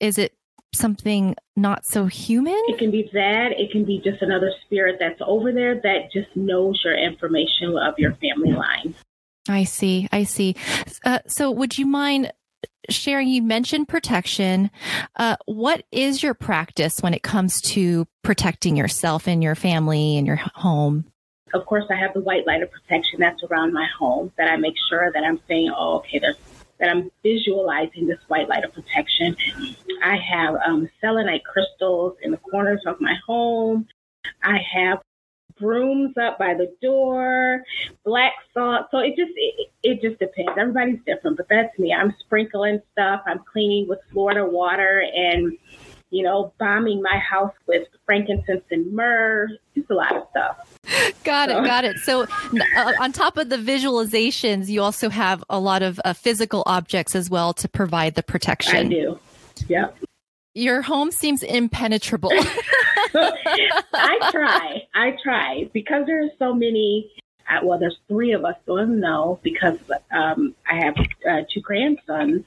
is 0.00 0.16
it 0.16 0.34
something 0.72 1.36
not 1.56 1.84
so 1.84 2.06
human? 2.06 2.58
It 2.68 2.78
can 2.78 2.90
be 2.90 3.10
that. 3.12 3.52
It 3.58 3.70
can 3.70 3.84
be 3.84 4.00
just 4.02 4.22
another 4.22 4.50
spirit 4.64 4.96
that's 4.98 5.20
over 5.26 5.52
there 5.52 5.74
that 5.82 6.10
just 6.10 6.34
knows 6.34 6.80
your 6.82 6.96
information 6.96 7.76
of 7.76 7.98
your 7.98 8.14
family 8.14 8.54
line. 8.54 8.94
I 9.48 9.64
see. 9.64 10.08
I 10.10 10.24
see. 10.24 10.56
Uh, 11.04 11.18
so, 11.26 11.50
would 11.50 11.76
you 11.76 11.86
mind 11.86 12.32
sharing? 12.88 13.28
You 13.28 13.42
mentioned 13.42 13.88
protection. 13.88 14.70
Uh, 15.16 15.36
what 15.46 15.84
is 15.92 16.22
your 16.22 16.34
practice 16.34 17.00
when 17.00 17.14
it 17.14 17.22
comes 17.22 17.60
to 17.62 18.06
protecting 18.22 18.76
yourself 18.76 19.28
and 19.28 19.42
your 19.42 19.54
family 19.54 20.16
and 20.16 20.26
your 20.26 20.36
home? 20.36 21.04
of 21.54 21.64
course, 21.66 21.84
I 21.88 21.94
have 21.94 22.12
the 22.14 22.20
white 22.20 22.46
light 22.46 22.62
of 22.62 22.70
protection 22.70 23.20
that's 23.20 23.42
around 23.44 23.72
my 23.72 23.86
home 23.98 24.32
that 24.36 24.50
I 24.50 24.56
make 24.56 24.74
sure 24.88 25.12
that 25.12 25.22
I'm 25.22 25.40
saying, 25.46 25.72
oh, 25.74 25.98
okay, 25.98 26.18
there's 26.18 26.36
that 26.80 26.90
I'm 26.90 27.10
visualizing 27.22 28.08
this 28.08 28.18
white 28.26 28.48
light 28.48 28.64
of 28.64 28.74
protection. 28.74 29.36
I 30.02 30.16
have 30.16 30.56
um, 30.66 30.90
selenite 31.00 31.44
crystals 31.44 32.16
in 32.20 32.32
the 32.32 32.36
corners 32.36 32.82
of 32.84 33.00
my 33.00 33.14
home. 33.24 33.86
I 34.42 34.58
have 34.74 35.00
brooms 35.58 36.16
up 36.16 36.38
by 36.38 36.54
the 36.54 36.74
door, 36.82 37.62
black 38.04 38.32
salt. 38.52 38.86
So 38.90 38.98
it 38.98 39.16
just 39.16 39.32
it, 39.36 39.70
it 39.82 40.02
just 40.02 40.18
depends. 40.18 40.52
Everybody's 40.58 41.00
different, 41.06 41.36
but 41.36 41.48
that's 41.48 41.78
me. 41.78 41.92
I'm 41.92 42.14
sprinkling 42.20 42.80
stuff. 42.92 43.22
I'm 43.26 43.40
cleaning 43.50 43.88
with 43.88 44.00
Florida 44.12 44.44
water 44.44 45.04
and 45.14 45.56
you 46.14 46.22
know, 46.22 46.52
bombing 46.60 47.02
my 47.02 47.18
house 47.18 47.52
with 47.66 47.88
frankincense 48.06 48.62
and 48.70 48.92
myrrh. 48.92 49.48
Just 49.74 49.90
a 49.90 49.94
lot 49.94 50.14
of 50.14 50.22
stuff. 50.30 50.78
Got 51.24 51.48
so. 51.48 51.58
it. 51.58 51.66
Got 51.66 51.84
it. 51.84 51.96
So, 51.98 52.22
uh, 52.22 52.92
on 53.00 53.10
top 53.10 53.36
of 53.36 53.48
the 53.48 53.56
visualizations, 53.56 54.68
you 54.68 54.80
also 54.80 55.08
have 55.08 55.42
a 55.50 55.58
lot 55.58 55.82
of 55.82 56.00
uh, 56.04 56.12
physical 56.12 56.62
objects 56.66 57.16
as 57.16 57.28
well 57.28 57.52
to 57.54 57.68
provide 57.68 58.14
the 58.14 58.22
protection. 58.22 58.76
I 58.76 58.88
do. 58.88 59.18
Yeah. 59.68 59.88
Your 60.54 60.82
home 60.82 61.10
seems 61.10 61.42
impenetrable. 61.42 62.30
I 63.14 64.28
try. 64.30 64.86
I 64.94 65.16
try 65.22 65.68
because 65.72 66.06
there 66.06 66.24
are 66.24 66.30
so 66.38 66.54
many. 66.54 67.10
Uh, 67.48 67.58
well, 67.62 67.78
there's 67.78 67.98
three 68.08 68.32
of 68.32 68.44
us, 68.44 68.54
I 68.68 68.84
know 68.84 69.38
because 69.42 69.78
um, 70.10 70.54
I 70.70 70.76
have 70.76 70.94
uh, 71.28 71.42
two 71.52 71.60
grandsons. 71.60 72.44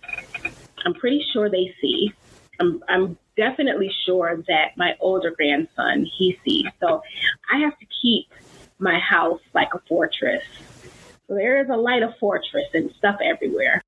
I'm 0.85 0.93
pretty 0.95 1.23
sure 1.33 1.49
they 1.49 1.75
see. 1.81 2.13
I'm, 2.59 2.83
I'm 2.89 3.17
definitely 3.35 3.91
sure 4.05 4.43
that 4.47 4.75
my 4.77 4.95
older 4.99 5.31
grandson 5.31 6.05
he 6.17 6.39
sees. 6.43 6.65
So 6.79 7.03
I 7.51 7.59
have 7.59 7.77
to 7.77 7.85
keep 8.01 8.27
my 8.79 8.97
house 8.99 9.41
like 9.53 9.73
a 9.73 9.79
fortress. 9.87 10.43
So 11.27 11.35
there 11.35 11.61
is 11.61 11.69
a 11.69 11.75
light 11.75 12.03
of 12.03 12.17
fortress 12.17 12.67
and 12.73 12.89
stuff 12.97 13.17
everywhere. 13.21 13.83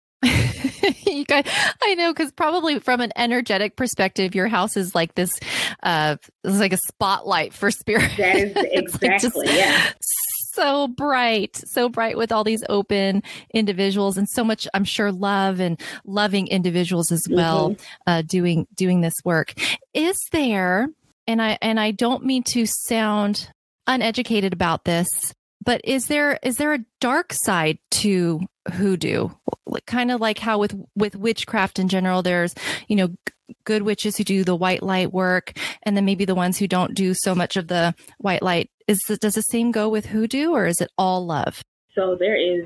you 1.06 1.26
guys, 1.26 1.46
I 1.82 1.96
know 1.96 2.14
because 2.14 2.32
probably 2.32 2.80
from 2.80 3.02
an 3.02 3.12
energetic 3.16 3.76
perspective, 3.76 4.36
your 4.36 4.48
house 4.48 4.78
is 4.78 4.96
like 4.96 5.16
this, 5.16 5.32
uh, 5.84 6.18
it's 6.44 6.60
like 6.60 6.74
a 6.74 6.78
spotlight 6.78 7.54
for 7.54 7.72
spirit. 7.72 8.12
That 8.18 8.36
is 8.36 8.54
exactly, 8.56 9.48
like 9.48 9.56
yeah 9.56 9.92
so 10.60 10.88
bright, 10.88 11.56
so 11.56 11.90
bright 11.90 12.18
with 12.18 12.32
all 12.32 12.44
these 12.44 12.64
open 12.70 13.24
individuals 13.54 14.18
and 14.18 14.28
so 14.30 14.44
much, 14.44 14.68
I'm 14.74 14.84
sure, 14.84 15.12
love 15.12 15.60
and 15.60 15.80
loving 16.06 16.48
individuals 16.48 17.12
as 17.12 17.26
well, 17.30 17.72
mm-hmm. 17.72 17.84
uh, 18.08 18.22
doing 18.24 18.68
doing 18.76 19.02
this 19.02 19.14
work. 19.24 19.54
Is 19.94 20.18
there? 20.32 20.90
And 21.28 21.42
I 21.42 21.58
and 21.62 21.80
I 21.80 21.92
don't 21.92 22.26
mean 22.26 22.44
to 22.44 22.66
sound 22.66 23.52
uneducated 23.88 24.52
about 24.52 24.84
this, 24.84 25.34
but 25.64 25.82
is 25.84 26.08
there 26.08 26.40
is 26.44 26.58
there 26.58 26.74
a 26.74 26.86
dark 27.00 27.34
side 27.34 27.80
to 27.92 28.42
hoodoo? 28.72 29.30
Kind 29.86 30.12
of 30.12 30.22
like 30.22 30.40
how 30.40 30.58
with 30.60 30.76
with 30.96 31.16
witchcraft 31.16 31.80
in 31.80 31.88
general, 31.88 32.22
there's 32.22 32.56
you 32.88 32.96
know 32.96 33.10
good 33.64 33.82
witches 33.84 34.18
who 34.18 34.24
do 34.24 34.44
the 34.44 34.56
white 34.56 34.84
light 34.84 35.12
work, 35.12 35.54
and 35.84 35.96
then 35.96 36.06
maybe 36.06 36.26
the 36.26 36.36
ones 36.36 36.58
who 36.58 36.68
don't 36.68 36.96
do 36.96 37.14
so 37.14 37.36
much 37.36 37.58
of 37.58 37.68
the 37.68 37.94
white 38.18 38.42
light. 38.42 38.70
Is 38.88 39.00
does 39.22 39.36
the 39.36 39.42
same 39.42 39.72
go 39.72 39.90
with 39.90 40.08
hoodoo, 40.08 40.52
or 40.52 40.66
is 40.66 40.82
it 40.82 40.90
all 40.98 41.26
love? 41.26 41.62
So 41.94 42.16
there 42.16 42.36
is 42.36 42.66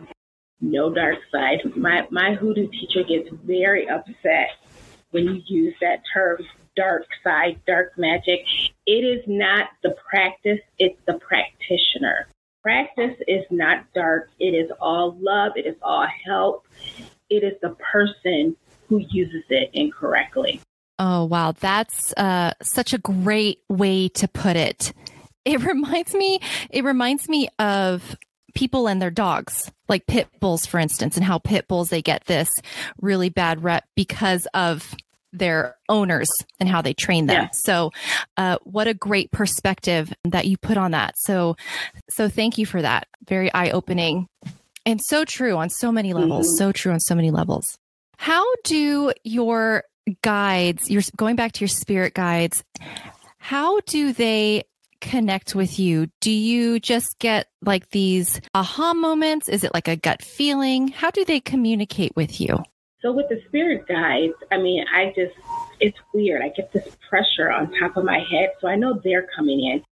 no 0.61 0.93
dark 0.93 1.19
side. 1.31 1.59
My 1.75 2.07
my 2.11 2.35
hoodoo 2.35 2.67
teacher 2.67 3.03
gets 3.03 3.29
very 3.43 3.89
upset 3.89 4.49
when 5.11 5.25
you 5.25 5.41
use 5.47 5.73
that 5.81 6.01
term 6.13 6.37
dark 6.75 7.05
side, 7.23 7.59
dark 7.67 7.97
magic. 7.97 8.45
It 8.85 9.03
is 9.03 9.23
not 9.27 9.69
the 9.83 9.95
practice, 10.09 10.59
it's 10.79 10.99
the 11.05 11.19
practitioner. 11.19 12.27
Practice 12.63 13.17
is 13.27 13.43
not 13.51 13.85
dark. 13.93 14.31
It 14.39 14.55
is 14.55 14.71
all 14.79 15.17
love. 15.19 15.51
It 15.57 15.65
is 15.65 15.75
all 15.81 16.07
help. 16.25 16.65
It 17.29 17.43
is 17.43 17.59
the 17.61 17.75
person 17.91 18.55
who 18.87 18.99
uses 19.09 19.43
it 19.49 19.69
incorrectly. 19.73 20.61
Oh, 20.97 21.25
wow. 21.25 21.51
That's 21.51 22.13
uh, 22.13 22.53
such 22.61 22.93
a 22.93 22.97
great 22.97 23.59
way 23.67 24.07
to 24.09 24.27
put 24.29 24.55
it. 24.55 24.93
It 25.43 25.61
reminds 25.65 26.13
me, 26.13 26.39
it 26.69 26.85
reminds 26.85 27.27
me 27.27 27.49
of 27.59 28.15
people 28.53 28.87
and 28.87 29.01
their 29.01 29.11
dogs, 29.11 29.69
like 29.89 30.07
pit 30.07 30.27
bulls, 30.39 30.65
for 30.65 30.79
instance, 30.79 31.17
and 31.17 31.25
how 31.25 31.39
pit 31.39 31.67
bulls, 31.67 31.89
they 31.89 32.01
get 32.01 32.25
this 32.25 32.49
really 33.01 33.27
bad 33.29 33.61
rep 33.61 33.83
because 33.95 34.47
of 34.53 34.95
their 35.33 35.75
owners 35.89 36.29
and 36.59 36.69
how 36.69 36.81
they 36.81 36.93
train 36.93 37.25
them. 37.25 37.43
Yeah. 37.43 37.49
So, 37.51 37.91
uh, 38.37 38.57
what 38.63 38.87
a 38.87 38.93
great 38.93 39.31
perspective 39.31 40.13
that 40.23 40.45
you 40.45 40.57
put 40.57 40.77
on 40.77 40.91
that. 40.91 41.15
So, 41.17 41.57
so 42.09 42.29
thank 42.29 42.57
you 42.57 42.65
for 42.65 42.81
that. 42.81 43.07
Very 43.27 43.53
eye 43.53 43.71
opening 43.71 44.27
and 44.85 45.01
so 45.01 45.25
true 45.25 45.57
on 45.57 45.69
so 45.69 45.91
many 45.91 46.13
levels. 46.13 46.47
Mm-hmm. 46.47 46.57
So 46.57 46.71
true 46.71 46.91
on 46.91 46.99
so 46.99 47.15
many 47.15 47.31
levels. 47.31 47.77
How 48.17 48.45
do 48.63 49.11
your 49.23 49.83
guides, 50.21 50.89
you're 50.89 51.03
going 51.15 51.35
back 51.35 51.53
to 51.53 51.61
your 51.61 51.69
spirit 51.69 52.13
guides, 52.13 52.63
how 53.37 53.79
do 53.81 54.13
they 54.13 54.63
connect 55.01 55.55
with 55.55 55.79
you? 55.79 56.07
Do 56.21 56.31
you 56.31 56.79
just 56.79 57.19
get 57.19 57.47
like 57.61 57.89
these 57.89 58.39
aha 58.53 58.93
moments? 58.93 59.49
Is 59.49 59.63
it 59.63 59.73
like 59.73 59.87
a 59.87 59.95
gut 59.95 60.21
feeling? 60.21 60.89
How 60.89 61.11
do 61.11 61.25
they 61.25 61.39
communicate 61.39 62.15
with 62.15 62.39
you? 62.39 62.63
So 63.03 63.11
with 63.11 63.27
the 63.27 63.41
spirit 63.49 63.85
guides, 63.85 64.33
I 64.49 64.57
mean, 64.57 64.85
I 64.87 65.13
just, 65.13 65.35
it's 65.81 65.97
weird. 66.13 66.41
I 66.41 66.49
get 66.55 66.71
this 66.71 66.87
pressure 67.09 67.51
on 67.51 67.77
top 67.77 67.97
of 67.97 68.05
my 68.05 68.19
head. 68.19 68.51
So 68.61 68.69
I 68.69 68.77
know 68.77 68.99
they're 69.03 69.27
coming 69.35 69.59
in. 69.59 69.83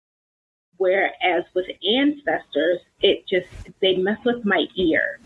Whereas 0.78 1.44
with 1.54 1.66
ancestors, 1.86 2.78
it 3.02 3.24
just, 3.28 3.46
they 3.82 3.96
mess 3.96 4.18
with 4.24 4.46
my 4.46 4.64
ear. 4.76 5.20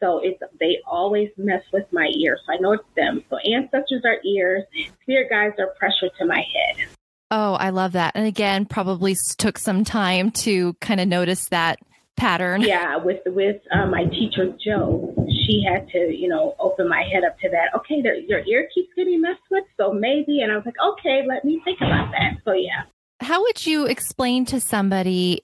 So 0.00 0.18
it's, 0.22 0.40
they 0.60 0.80
always 0.86 1.30
mess 1.38 1.62
with 1.72 1.90
my 1.92 2.10
ear. 2.14 2.38
So 2.44 2.52
I 2.52 2.58
know 2.58 2.72
it's 2.72 2.84
them. 2.94 3.24
So 3.30 3.38
ancestors 3.38 4.02
are 4.04 4.18
ears. 4.22 4.64
Spirit 5.02 5.30
guides 5.30 5.54
are 5.58 5.68
pressure 5.78 6.10
to 6.18 6.26
my 6.26 6.36
head. 6.36 6.86
Oh, 7.30 7.54
I 7.54 7.70
love 7.70 7.92
that. 7.92 8.12
And 8.14 8.26
again, 8.26 8.66
probably 8.66 9.16
took 9.38 9.56
some 9.56 9.82
time 9.82 10.30
to 10.42 10.74
kind 10.74 11.00
of 11.00 11.08
notice 11.08 11.48
that 11.48 11.78
pattern. 12.16 12.60
Yeah, 12.60 12.96
with 12.98 13.22
with 13.26 13.60
uh, 13.72 13.86
my 13.86 14.04
teacher 14.04 14.54
Joe, 14.64 15.23
she 15.46 15.62
had 15.62 15.88
to, 15.90 15.98
you 15.98 16.28
know, 16.28 16.54
open 16.58 16.88
my 16.88 17.02
head 17.02 17.24
up 17.24 17.38
to 17.40 17.48
that. 17.50 17.74
Okay, 17.76 18.00
there, 18.02 18.16
your 18.16 18.40
ear 18.46 18.68
keeps 18.74 18.92
getting 18.96 19.20
messed 19.20 19.40
with, 19.50 19.64
so 19.76 19.92
maybe. 19.92 20.40
And 20.40 20.52
I 20.52 20.56
was 20.56 20.64
like, 20.64 20.74
okay, 20.84 21.24
let 21.26 21.44
me 21.44 21.60
think 21.64 21.80
about 21.80 22.10
that. 22.12 22.38
So 22.44 22.52
yeah. 22.52 22.84
How 23.20 23.42
would 23.42 23.66
you 23.66 23.86
explain 23.86 24.44
to 24.46 24.60
somebody, 24.60 25.42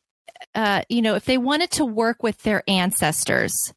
uh, 0.54 0.82
you 0.88 1.02
know, 1.02 1.14
if 1.14 1.24
they 1.24 1.38
wanted 1.38 1.70
to 1.72 1.84
work 1.84 2.22
with 2.22 2.42
their 2.42 2.62
ancestors? 2.68 3.72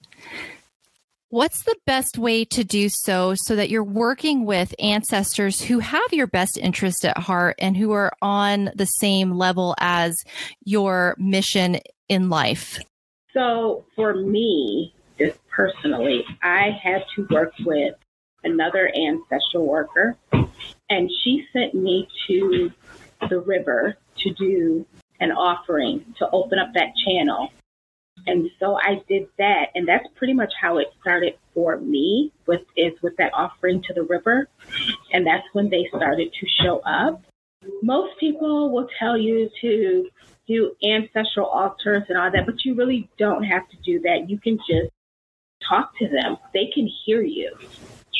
What's 1.29 1.63
the 1.63 1.75
best 1.87 2.19
way 2.19 2.45
to 2.45 2.63
do 2.63 2.89
so 2.89 3.33
so 3.35 3.55
that 3.55 3.71
you're 3.71 3.83
working 3.83 4.45
with 4.45 4.75
ancestors 4.77 5.59
who 5.59 5.79
have 5.79 6.11
your 6.11 6.27
best 6.27 6.59
interest 6.59 7.05
at 7.05 7.17
heart 7.17 7.55
and 7.57 7.75
who 7.75 7.91
are 7.91 8.13
on 8.21 8.69
the 8.75 8.85
same 8.85 9.31
level 9.31 9.73
as 9.79 10.15
your 10.63 11.15
mission 11.17 11.79
in 12.07 12.29
life? 12.29 12.77
So, 13.33 13.83
for 13.95 14.13
me, 14.13 14.93
personally, 15.55 16.23
I 16.41 16.71
had 16.81 17.03
to 17.15 17.27
work 17.29 17.53
with 17.65 17.95
another 18.43 18.91
ancestral 18.95 19.65
worker, 19.65 20.17
and 20.89 21.09
she 21.23 21.45
sent 21.53 21.73
me 21.73 22.07
to 22.27 22.71
the 23.29 23.39
river 23.39 23.95
to 24.17 24.33
do 24.33 24.85
an 25.19 25.31
offering 25.31 26.13
to 26.17 26.29
open 26.31 26.59
up 26.59 26.73
that 26.73 26.93
channel. 27.05 27.49
And 28.27 28.49
so 28.59 28.77
I 28.77 29.01
did 29.07 29.27
that, 29.37 29.67
and 29.75 29.87
that's 29.87 30.07
pretty 30.15 30.33
much 30.33 30.53
how 30.59 30.77
it 30.77 30.87
started 31.01 31.35
for 31.53 31.77
me. 31.77 32.31
With 32.45 32.61
is 32.75 32.93
with 33.01 33.17
that 33.17 33.31
offering 33.33 33.81
to 33.83 33.93
the 33.93 34.03
river, 34.03 34.47
and 35.11 35.25
that's 35.25 35.45
when 35.53 35.69
they 35.69 35.87
started 35.95 36.31
to 36.33 36.47
show 36.61 36.79
up. 36.79 37.21
Most 37.81 38.19
people 38.19 38.71
will 38.71 38.87
tell 38.99 39.17
you 39.17 39.49
to 39.61 40.09
do 40.47 40.75
ancestral 40.83 41.47
altars 41.47 42.03
and 42.09 42.17
all 42.17 42.29
that, 42.31 42.45
but 42.45 42.65
you 42.65 42.75
really 42.75 43.09
don't 43.17 43.43
have 43.43 43.67
to 43.69 43.77
do 43.85 44.01
that. 44.01 44.29
You 44.29 44.37
can 44.37 44.57
just 44.57 44.91
talk 45.67 45.97
to 45.99 46.07
them. 46.07 46.37
They 46.53 46.69
can 46.73 46.89
hear 47.05 47.21
you. 47.21 47.55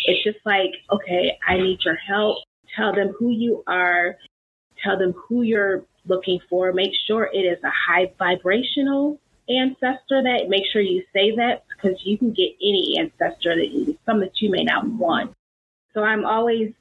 It's 0.05 0.23
just 0.23 0.45
like, 0.45 0.71
okay, 0.91 1.37
I 1.47 1.57
need 1.57 1.79
your 1.83 1.95
help. 1.95 2.37
Tell 2.75 2.93
them 2.93 3.13
who 3.17 3.29
you 3.29 3.63
are. 3.67 4.17
Tell 4.83 4.97
them 4.97 5.13
who 5.13 5.43
you're 5.43 5.85
looking 6.05 6.39
for. 6.49 6.73
Make 6.73 6.91
sure 7.07 7.29
it 7.33 7.37
is 7.37 7.63
a 7.63 7.69
high 7.69 8.11
vibrational 8.17 9.19
ancestor 9.49 10.23
that 10.23 10.45
make 10.47 10.63
sure 10.71 10.81
you 10.81 11.03
say 11.13 11.35
that 11.35 11.63
because 11.69 11.99
you 12.05 12.17
can 12.17 12.31
get 12.31 12.51
any 12.61 12.97
ancestor 12.99 13.55
that 13.55 13.69
you, 13.69 13.97
some 14.05 14.19
that 14.21 14.41
you 14.41 14.49
may 14.49 14.63
not 14.63 14.87
want. 14.87 15.33
So 15.93 16.03
I'm 16.03 16.25
always 16.25 16.73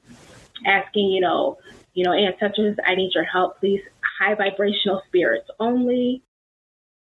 asking, 0.65 1.11
you 1.11 1.21
know, 1.21 1.57
you 1.93 2.03
know, 2.03 2.13
ancestors, 2.13 2.77
I 2.85 2.95
need 2.95 3.11
your 3.13 3.25
help, 3.25 3.59
please. 3.59 3.81
High 4.19 4.35
vibrational 4.35 5.01
spirits 5.07 5.49
only. 5.59 6.23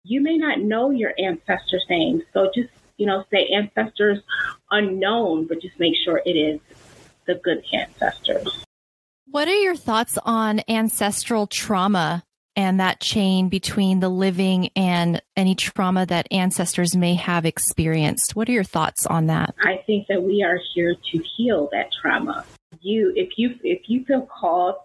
You 0.05 0.21
may 0.21 0.37
not 0.37 0.61
know 0.61 0.91
your 0.91 1.15
ancestors' 1.19 1.87
names, 1.89 2.25
so 2.35 2.51
just, 2.55 2.69
you 2.97 3.07
know, 3.07 3.25
say 3.31 3.47
ancestors 3.47 4.21
unknown, 4.71 5.47
but 5.47 5.61
just 5.61 5.79
make 5.79 5.95
sure 6.05 6.23
it 6.25 6.31
is 6.31 6.61
the 7.27 7.35
good 7.37 7.63
ancestors. 7.73 8.65
What 9.31 9.49
are 9.49 9.57
your 9.57 9.77
thoughts 9.77 10.19
on 10.25 10.61
ancestral 10.69 11.47
trauma 11.47 12.23
and 12.57 12.79
that 12.79 13.01
chain 13.01 13.49
between 13.49 13.99
the 13.99 14.09
living 14.09 14.71
and 14.77 15.21
any 15.37 15.55
trauma 15.55 16.07
that 16.07 16.29
ancestors 16.31 16.95
may 16.95 17.15
have 17.15 17.45
experienced? 17.45 18.37
What 18.37 18.49
are 18.49 18.53
your 18.53 18.65
thoughts 18.65 19.07
on 19.07 19.27
that? 19.27 19.55
I 19.61 19.83
think 19.87 20.07
that 20.09 20.23
we 20.23 20.43
are 20.43 20.61
here 20.75 20.95
to 20.95 21.25
heal 21.37 21.69
that 21.73 21.91
trauma 22.01 22.45
you 22.85 23.13
if 23.17 23.31
you 23.37 23.55
if 23.63 23.89
you 23.89 24.05
feel 24.05 24.23
called 24.23 24.77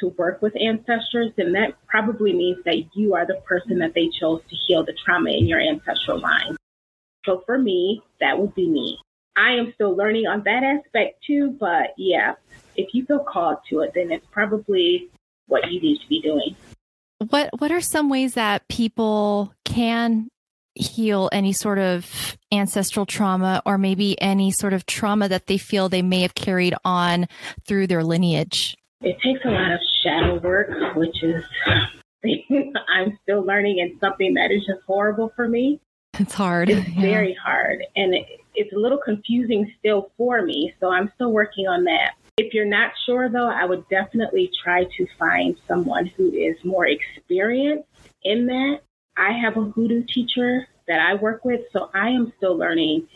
to 0.00 0.08
work 0.18 0.42
with 0.42 0.54
ancestors, 0.60 1.30
then 1.36 1.52
that 1.52 1.74
probably 1.86 2.32
means 2.32 2.58
that 2.64 2.96
you 2.96 3.14
are 3.14 3.24
the 3.24 3.40
person 3.46 3.78
that 3.78 3.94
they 3.94 4.08
chose 4.20 4.40
to 4.50 4.56
heal 4.66 4.84
the 4.84 4.92
trauma 5.04 5.30
in 5.30 5.46
your 5.46 5.60
ancestral 5.60 6.18
line. 6.18 6.56
So 7.24 7.42
for 7.46 7.58
me, 7.58 8.02
that 8.20 8.38
would 8.38 8.54
be 8.54 8.68
me. 8.68 8.98
I 9.36 9.52
am 9.52 9.72
still 9.74 9.96
learning 9.96 10.26
on 10.26 10.42
that 10.44 10.62
aspect 10.62 11.24
too, 11.26 11.56
but 11.58 11.94
yeah, 11.96 12.34
if 12.76 12.94
you 12.94 13.04
feel 13.04 13.20
called 13.20 13.58
to 13.70 13.80
it, 13.80 13.92
then 13.94 14.12
it's 14.12 14.26
probably 14.30 15.10
what 15.46 15.70
you 15.70 15.80
need 15.80 16.00
to 16.00 16.08
be 16.08 16.20
doing. 16.20 16.56
What 17.30 17.50
what 17.58 17.72
are 17.72 17.80
some 17.80 18.08
ways 18.08 18.34
that 18.34 18.68
people 18.68 19.52
can 19.64 20.28
heal 20.74 21.28
any 21.32 21.52
sort 21.52 21.78
of 21.78 22.36
ancestral 22.52 23.06
trauma 23.06 23.62
or 23.64 23.78
maybe 23.78 24.20
any 24.20 24.50
sort 24.50 24.72
of 24.72 24.86
trauma 24.86 25.28
that 25.28 25.46
they 25.46 25.56
feel 25.58 25.88
they 25.88 26.02
may 26.02 26.22
have 26.22 26.34
carried 26.34 26.74
on 26.84 27.26
through 27.66 27.86
their 27.86 28.04
lineage? 28.04 28.76
It 29.00 29.16
takes 29.20 29.44
a 29.44 29.50
lot 29.50 29.72
of 29.72 29.80
shadow 30.02 30.38
work, 30.40 30.96
which 30.96 31.22
is 31.22 31.44
I'm 32.88 33.18
still 33.22 33.44
learning 33.44 33.80
and 33.80 33.98
something 34.00 34.34
that 34.34 34.50
is 34.50 34.64
just 34.66 34.80
horrible 34.86 35.32
for 35.34 35.48
me. 35.48 35.80
It's 36.18 36.34
hard. 36.34 36.70
It's 36.70 36.88
yeah. 36.88 37.00
very 37.00 37.34
hard. 37.34 37.84
And 37.96 38.14
it, 38.14 38.40
it's 38.54 38.72
a 38.72 38.78
little 38.78 38.98
confusing 38.98 39.72
still 39.78 40.10
for 40.16 40.42
me. 40.42 40.74
So 40.80 40.90
I'm 40.90 41.10
still 41.14 41.32
working 41.32 41.66
on 41.66 41.84
that. 41.84 42.14
If 42.36 42.52
you're 42.52 42.64
not 42.64 42.92
sure, 43.06 43.28
though, 43.28 43.48
I 43.48 43.64
would 43.64 43.88
definitely 43.88 44.50
try 44.62 44.84
to 44.84 45.06
find 45.18 45.56
someone 45.68 46.06
who 46.06 46.32
is 46.32 46.56
more 46.64 46.86
experienced 46.86 47.88
in 48.22 48.46
that 48.46 48.80
I 49.16 49.32
have 49.32 49.56
a 49.56 49.62
hoodoo 49.62 50.02
teacher 50.02 50.66
that 50.88 51.00
I 51.00 51.14
work 51.14 51.44
with, 51.44 51.60
so 51.72 51.90
I 51.94 52.08
am 52.08 52.32
still 52.36 52.56
learning 52.56 53.08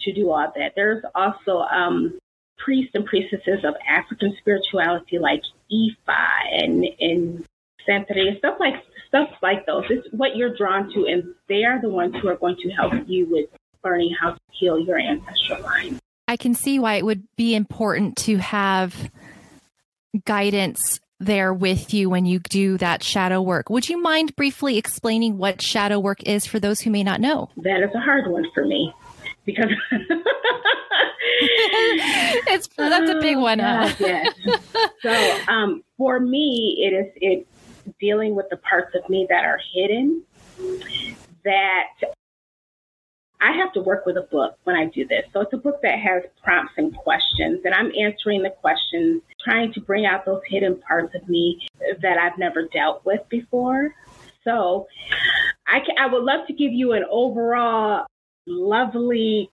to 0.00 0.12
do 0.12 0.30
all 0.30 0.52
that. 0.56 0.72
There's 0.76 1.02
also 1.14 1.60
um, 1.60 2.18
priests 2.58 2.92
and 2.94 3.06
priestesses 3.06 3.64
of 3.64 3.74
African 3.88 4.36
spirituality 4.38 5.18
like 5.18 5.42
Ifa 5.72 6.62
and 6.62 6.84
and 7.00 7.46
Santeria, 7.88 8.38
stuff 8.38 8.56
like 8.60 8.74
stuff 9.08 9.30
like 9.42 9.66
those. 9.66 9.84
It's 9.90 10.06
what 10.12 10.36
you're 10.36 10.54
drawn 10.54 10.92
to, 10.92 11.06
and 11.06 11.34
they 11.48 11.64
are 11.64 11.80
the 11.80 11.88
ones 11.88 12.14
who 12.20 12.28
are 12.28 12.36
going 12.36 12.56
to 12.56 12.70
help 12.70 12.92
you 13.06 13.26
with 13.30 13.48
learning 13.84 14.14
how 14.20 14.32
to 14.32 14.40
heal 14.50 14.78
your 14.78 14.98
ancestral 14.98 15.62
line. 15.62 15.98
I 16.26 16.36
can 16.36 16.54
see 16.54 16.78
why 16.78 16.94
it 16.94 17.04
would 17.04 17.24
be 17.36 17.54
important 17.54 18.16
to 18.18 18.36
have 18.36 19.10
guidance 20.24 21.00
there 21.20 21.52
with 21.52 21.92
you 21.92 22.08
when 22.10 22.26
you 22.26 22.38
do 22.38 22.78
that 22.78 23.02
shadow 23.02 23.42
work. 23.42 23.70
Would 23.70 23.88
you 23.88 24.00
mind 24.00 24.36
briefly 24.36 24.78
explaining 24.78 25.38
what 25.38 25.60
shadow 25.62 25.98
work 25.98 26.22
is 26.24 26.46
for 26.46 26.60
those 26.60 26.80
who 26.80 26.90
may 26.90 27.02
not 27.02 27.20
know? 27.20 27.50
That 27.56 27.82
is 27.82 27.90
a 27.94 28.00
hard 28.00 28.30
one 28.30 28.46
for 28.54 28.64
me 28.64 28.92
because 29.44 29.70
it's 31.40 32.68
that's 32.76 33.10
a 33.10 33.20
big 33.20 33.36
one. 33.36 33.60
Oh, 33.60 33.94
yes. 33.98 34.34
so 35.02 35.38
um, 35.48 35.82
for 35.96 36.20
me, 36.20 36.76
it 36.80 36.94
is 36.94 37.12
it 37.16 37.46
dealing 38.00 38.34
with 38.34 38.46
the 38.50 38.56
parts 38.56 38.94
of 38.94 39.08
me 39.08 39.26
that 39.28 39.44
are 39.44 39.60
hidden 39.74 40.22
that 41.44 41.86
I 43.40 43.52
have 43.52 43.72
to 43.74 43.80
work 43.80 44.04
with 44.04 44.16
a 44.16 44.22
book 44.22 44.58
when 44.64 44.74
I 44.74 44.86
do 44.86 45.06
this. 45.06 45.24
So 45.32 45.40
it's 45.40 45.52
a 45.52 45.58
book 45.58 45.80
that 45.82 45.98
has 45.98 46.24
prompts 46.42 46.72
and 46.76 46.94
questions, 46.96 47.60
and 47.64 47.72
I'm 47.72 47.92
answering 47.98 48.42
the 48.42 48.50
questions, 48.50 49.22
trying 49.44 49.72
to 49.74 49.80
bring 49.80 50.06
out 50.06 50.24
those 50.24 50.42
hidden 50.46 50.80
parts 50.80 51.14
of 51.14 51.28
me 51.28 51.66
that 52.02 52.18
I've 52.18 52.36
never 52.38 52.64
dealt 52.64 53.04
with 53.04 53.20
before. 53.28 53.94
So 54.42 54.88
I, 55.66 55.80
can, 55.80 55.96
I 56.00 56.06
would 56.06 56.24
love 56.24 56.46
to 56.48 56.52
give 56.52 56.72
you 56.72 56.92
an 56.92 57.04
overall 57.10 58.06
lovely 58.46 59.50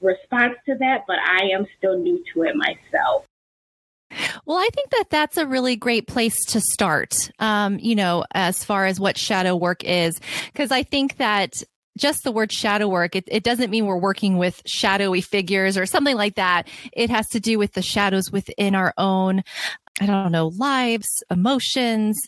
response 0.00 0.54
to 0.66 0.76
that, 0.76 1.04
but 1.06 1.16
I 1.18 1.50
am 1.54 1.66
still 1.76 1.98
new 1.98 2.22
to 2.32 2.42
it 2.42 2.54
myself. 2.56 3.26
Well, 4.44 4.58
I 4.58 4.68
think 4.74 4.90
that 4.90 5.04
that's 5.08 5.36
a 5.36 5.46
really 5.46 5.76
great 5.76 6.08
place 6.08 6.36
to 6.46 6.60
start, 6.60 7.30
um, 7.38 7.78
you 7.78 7.94
know, 7.94 8.24
as 8.34 8.64
far 8.64 8.86
as 8.86 8.98
what 8.98 9.16
shadow 9.16 9.54
work 9.54 9.84
is, 9.84 10.20
because 10.52 10.72
I 10.72 10.82
think 10.82 11.18
that 11.18 11.54
just 11.96 12.24
the 12.24 12.32
word 12.32 12.50
shadow 12.50 12.88
work, 12.88 13.14
it, 13.14 13.24
it 13.28 13.44
doesn't 13.44 13.70
mean 13.70 13.86
we're 13.86 13.96
working 13.96 14.38
with 14.38 14.62
shadowy 14.66 15.20
figures 15.20 15.76
or 15.76 15.86
something 15.86 16.16
like 16.16 16.36
that. 16.36 16.66
It 16.92 17.10
has 17.10 17.28
to 17.28 17.40
do 17.40 17.58
with 17.58 17.74
the 17.74 17.82
shadows 17.82 18.32
within 18.32 18.74
our 18.74 18.94
own, 18.98 19.44
I 20.00 20.06
don't 20.06 20.32
know, 20.32 20.48
lives, 20.48 21.22
emotions, 21.30 22.18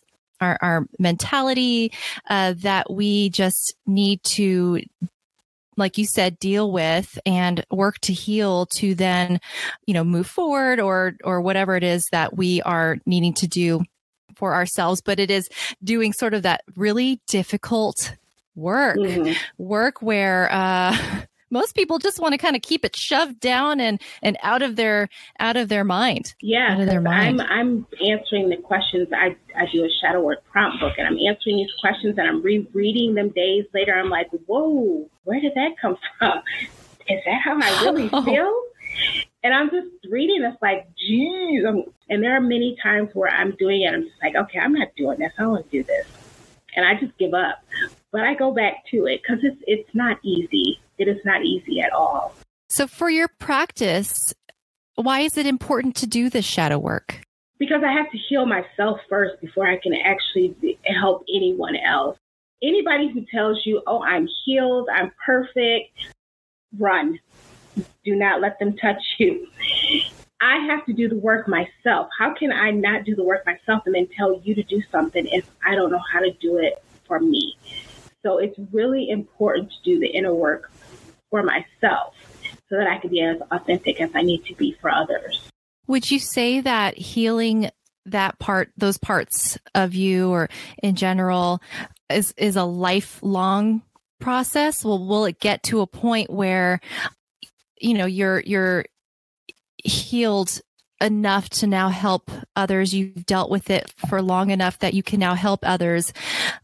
our, 0.41 0.59
our 0.61 0.87
mentality, 0.99 1.93
uh, 2.29 2.55
that 2.59 2.93
we 2.93 3.31
just 3.31 3.75
need 3.87 4.23
to 4.25 4.83
like 5.77 5.99
you 5.99 6.07
said, 6.07 6.39
deal 6.39 6.71
with 6.71 7.19
and 7.27 7.65
work 7.71 7.99
to 8.01 8.13
heal 8.13 8.67
to 8.67 8.95
then, 8.95 9.41
you 9.87 9.95
know, 9.95 10.05
move 10.05 10.27
forward 10.27 10.81
or, 10.81 11.15
or 11.25 11.41
whatever 11.41 11.77
it 11.77 11.83
is 11.83 12.07
that 12.13 12.37
we 12.37 12.63
are 12.63 12.99
needing 13.07 13.35
to 13.35 13.47
do 13.47 13.83
for 14.35 14.55
ourselves. 14.55 15.01
But 15.01 15.21
it 15.21 15.31
is 15.31 15.49
doing 15.83 16.13
sort 16.13 16.35
of 16.35 16.43
that 16.43 16.63
really 16.77 17.21
difficult 17.29 18.15
work, 18.55 18.97
mm-hmm. 18.97 19.33
work 19.59 20.03
where, 20.03 20.53
uh, 20.53 20.97
most 21.55 21.77
people 21.77 21.99
just 21.99 22.19
want 22.19 22.33
to 22.33 22.39
kind 22.39 22.57
of 22.57 22.63
keep 22.63 22.85
it 22.85 22.97
shoved 22.97 23.39
down 23.39 23.81
and 23.81 24.03
and 24.23 24.37
out 24.43 24.61
of 24.61 24.75
their 24.77 25.09
out 25.39 25.57
of 25.57 25.69
their 25.69 25.85
mind. 25.85 26.35
Yeah, 26.43 26.73
out 26.73 26.81
of 26.81 26.87
their 26.87 27.01
mind. 27.01 27.41
I'm 27.41 27.49
I'm 27.49 27.87
answering 28.05 28.49
the 28.51 28.57
questions. 28.57 29.09
I 29.15 29.37
I 29.57 29.67
do 29.73 29.85
a 29.85 29.89
shadow 30.03 30.21
work 30.21 30.45
prompt 30.51 30.81
book, 30.81 30.95
and 30.99 31.07
I'm 31.07 31.19
answering 31.27 31.57
these 31.57 31.71
questions, 31.81 32.19
and 32.19 32.29
I'm 32.29 32.43
rereading 32.43 33.15
them 33.15 33.31
days 33.31 33.65
later. 33.73 33.95
I'm 33.95 34.11
like, 34.11 34.29
whoa, 34.47 35.09
where 35.25 35.41
did 35.41 35.53
that 35.55 35.73
come 35.81 35.97
from? 36.19 36.43
Is 37.09 37.21
that 37.27 37.41
how 37.43 37.61
I 37.61 37.83
really 37.83 38.09
oh. 38.13 38.23
feel? 38.23 38.63
And 39.43 39.53
I'm 39.53 39.71
just 39.71 39.89
reading 40.11 40.43
this 40.43 40.55
like, 40.63 40.87
geez. 40.97 41.65
And 42.09 42.23
there 42.23 42.37
are 42.37 42.41
many 42.41 42.77
times 42.83 43.11
where 43.13 43.31
I'm 43.31 43.55
doing 43.57 43.83
it. 43.83 43.93
I'm 43.93 44.05
just 44.05 44.17
like, 44.23 44.35
okay, 44.35 44.59
I'm 44.59 44.73
not 44.73 44.89
doing 44.97 45.19
this. 45.19 45.33
I 45.39 45.43
don't 45.43 45.53
want 45.53 45.71
to 45.71 45.71
do 45.71 45.83
this. 45.83 46.07
And 46.77 46.87
I 46.87 46.95
just 46.99 47.17
give 47.19 47.35
up. 47.35 47.63
But 48.11 48.23
I 48.23 48.35
go 48.35 48.53
back 48.53 48.87
to 48.91 49.07
it 49.07 49.21
because 49.23 49.41
it's, 49.43 49.61
it's 49.67 49.95
not 49.95 50.19
easy. 50.23 50.81
It 50.99 51.09
is 51.09 51.19
not 51.25 51.45
easy 51.45 51.81
at 51.81 51.93
all. 51.93 52.35
So, 52.69 52.87
for 52.87 53.11
your 53.11 53.29
practice, 53.29 54.33
why 54.95 55.21
is 55.21 55.37
it 55.37 55.47
important 55.47 55.97
to 55.97 56.07
do 56.07 56.31
this 56.31 56.45
shadow 56.45 56.79
work? 56.79 57.21
Because 57.59 57.83
I 57.85 57.93
have 57.93 58.11
to 58.11 58.19
heal 58.19 58.47
myself 58.47 59.01
first 59.09 59.41
before 59.41 59.67
I 59.67 59.79
can 59.79 59.95
actually 59.95 60.79
help 60.85 61.25
anyone 61.33 61.77
else. 61.77 62.19
Anybody 62.63 63.09
who 63.09 63.25
tells 63.27 63.65
you, 63.65 63.83
oh, 63.87 64.03
I'm 64.03 64.29
healed, 64.45 64.89
I'm 64.93 65.13
perfect, 65.25 65.91
run. 66.79 67.19
Do 68.05 68.15
not 68.15 68.41
let 68.41 68.59
them 68.59 68.77
touch 68.77 69.03
you. 69.19 69.49
I 70.41 70.59
have 70.67 70.85
to 70.87 70.93
do 70.93 71.09
the 71.09 71.17
work 71.17 71.49
myself. 71.49 72.09
How 72.19 72.35
can 72.35 72.53
I 72.53 72.71
not 72.71 73.05
do 73.05 73.15
the 73.15 73.25
work 73.25 73.47
myself 73.47 73.83
and 73.87 73.95
then 73.95 74.09
tell 74.17 74.41
you 74.45 74.55
to 74.55 74.63
do 74.63 74.83
something 74.93 75.27
if 75.27 75.49
I 75.65 75.75
don't 75.75 75.91
know 75.91 76.03
how 76.13 76.21
to 76.21 76.33
do 76.33 76.59
it 76.59 76.83
for 77.07 77.19
me? 77.19 77.57
So 78.23 78.39
it's 78.39 78.59
really 78.73 79.11
important 79.11 79.71
to 79.71 79.77
do 79.85 79.99
the 79.99 80.07
inner 80.07 80.35
work 80.35 80.71
for 81.31 81.43
myself 81.43 82.15
so 82.69 82.77
that 82.77 82.87
I 82.87 82.99
can 82.99 83.11
be 83.11 83.21
as 83.21 83.41
authentic 83.51 84.01
as 84.01 84.11
I 84.15 84.23
need 84.23 84.45
to 84.47 84.55
be 84.55 84.73
for 84.81 84.91
others. 84.91 85.49
Would 85.87 86.11
you 86.11 86.19
say 86.19 86.61
that 86.61 86.97
healing 86.97 87.71
that 88.07 88.39
part, 88.39 88.71
those 88.77 88.99
parts 88.99 89.59
of 89.75 89.95
you 89.95 90.31
or 90.31 90.49
in 90.83 90.95
general 90.95 91.61
is, 92.11 92.35
is 92.37 92.57
a 92.57 92.65
lifelong 92.65 93.83
process? 94.21 94.85
Well, 94.85 95.05
will 95.05 95.25
it 95.25 95.41
get 95.41 95.63
to 95.65 95.81
a 95.81 95.87
point 95.87 96.31
where, 96.31 96.81
you 97.81 97.95
know, 97.95 98.07
you're, 98.07 98.41
you're 98.41 98.85
healed 99.85 100.61
enough 101.01 101.49
to 101.51 101.67
now 101.67 101.89
help 101.89 102.31
others. 102.57 102.95
You've 102.95 103.27
dealt 103.27 103.51
with 103.51 103.71
it 103.71 103.93
for 104.09 104.23
long 104.23 104.51
enough 104.51 104.79
that 104.79 104.95
you 104.95 105.03
can 105.03 105.21
now 105.21 105.35
help 105.35 105.61
others. 105.63 106.13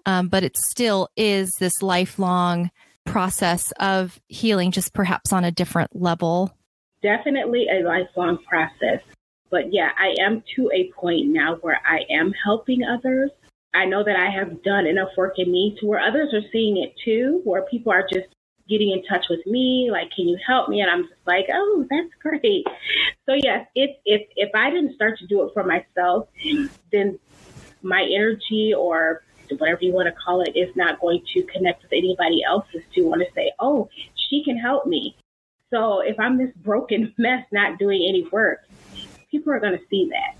Um, 0.07 0.29
but 0.29 0.42
it 0.42 0.57
still 0.57 1.09
is 1.16 1.50
this 1.59 1.83
lifelong 1.83 2.70
process 3.05 3.72
of 3.81 4.20
healing, 4.29 4.70
just 4.70 4.94
perhaps 4.94 5.33
on 5.33 5.44
a 5.44 5.50
different 5.50 5.94
level? 5.94 6.57
Definitely 7.03 7.66
a 7.68 7.83
lifelong 7.83 8.38
process. 8.48 9.00
But 9.50 9.72
yeah, 9.72 9.90
I 9.98 10.14
am 10.22 10.42
to 10.57 10.70
a 10.72 10.90
point 10.92 11.26
now 11.26 11.57
where 11.57 11.81
I 11.85 12.00
am 12.11 12.33
helping 12.44 12.85
others. 12.85 13.31
I 13.72 13.85
know 13.85 14.02
that 14.04 14.16
I 14.16 14.30
have 14.30 14.62
done 14.62 14.87
enough 14.87 15.11
work 15.16 15.38
in 15.38 15.50
me 15.50 15.76
to 15.80 15.87
where 15.87 16.00
others 16.00 16.35
are 16.35 16.42
seeing 16.52 16.76
it 16.76 16.94
too, 17.04 17.40
where 17.44 17.62
people 17.62 17.92
are 17.92 18.06
just 18.11 18.28
getting 18.68 18.90
in 18.90 19.04
touch 19.04 19.26
with 19.28 19.44
me, 19.46 19.90
like, 19.90 20.11
can 20.14 20.28
you 20.28 20.38
help 20.46 20.68
me? 20.68 20.80
And 20.80 20.90
I'm 20.90 21.02
just 21.02 21.26
like, 21.26 21.46
oh, 21.52 21.87
that's 21.90 22.14
great. 22.20 22.66
So 23.26 23.35
yes, 23.35 23.66
if 23.74 23.90
if 24.04 24.28
if 24.37 24.50
I 24.54 24.70
didn't 24.70 24.94
start 24.94 25.18
to 25.18 25.26
do 25.26 25.42
it 25.44 25.52
for 25.52 25.64
myself, 25.64 26.28
then 26.92 27.18
my 27.83 28.02
energy 28.02 28.74
or 28.74 29.22
whatever 29.59 29.80
you 29.83 29.92
want 29.92 30.06
to 30.06 30.12
call 30.12 30.42
it, 30.42 30.56
is 30.56 30.74
not 30.76 31.00
going 31.00 31.22
to 31.35 31.42
connect 31.42 31.83
with 31.83 31.92
anybody 31.92 32.42
else's 32.44 32.83
to 32.94 33.02
want 33.02 33.20
to 33.20 33.33
say, 33.35 33.52
oh, 33.59 33.88
she 34.14 34.44
can 34.44 34.56
help 34.56 34.87
me. 34.87 35.16
So 35.70 36.00
if 36.00 36.18
I'm 36.18 36.38
this 36.38 36.52
broken 36.56 37.12
mess 37.18 37.44
not 37.52 37.78
doing 37.78 38.04
any 38.09 38.26
work, 38.30 38.61
people 39.30 39.52
are 39.52 39.61
going 39.61 39.78
to 39.78 39.85
see 39.88 40.11
that. 40.11 40.37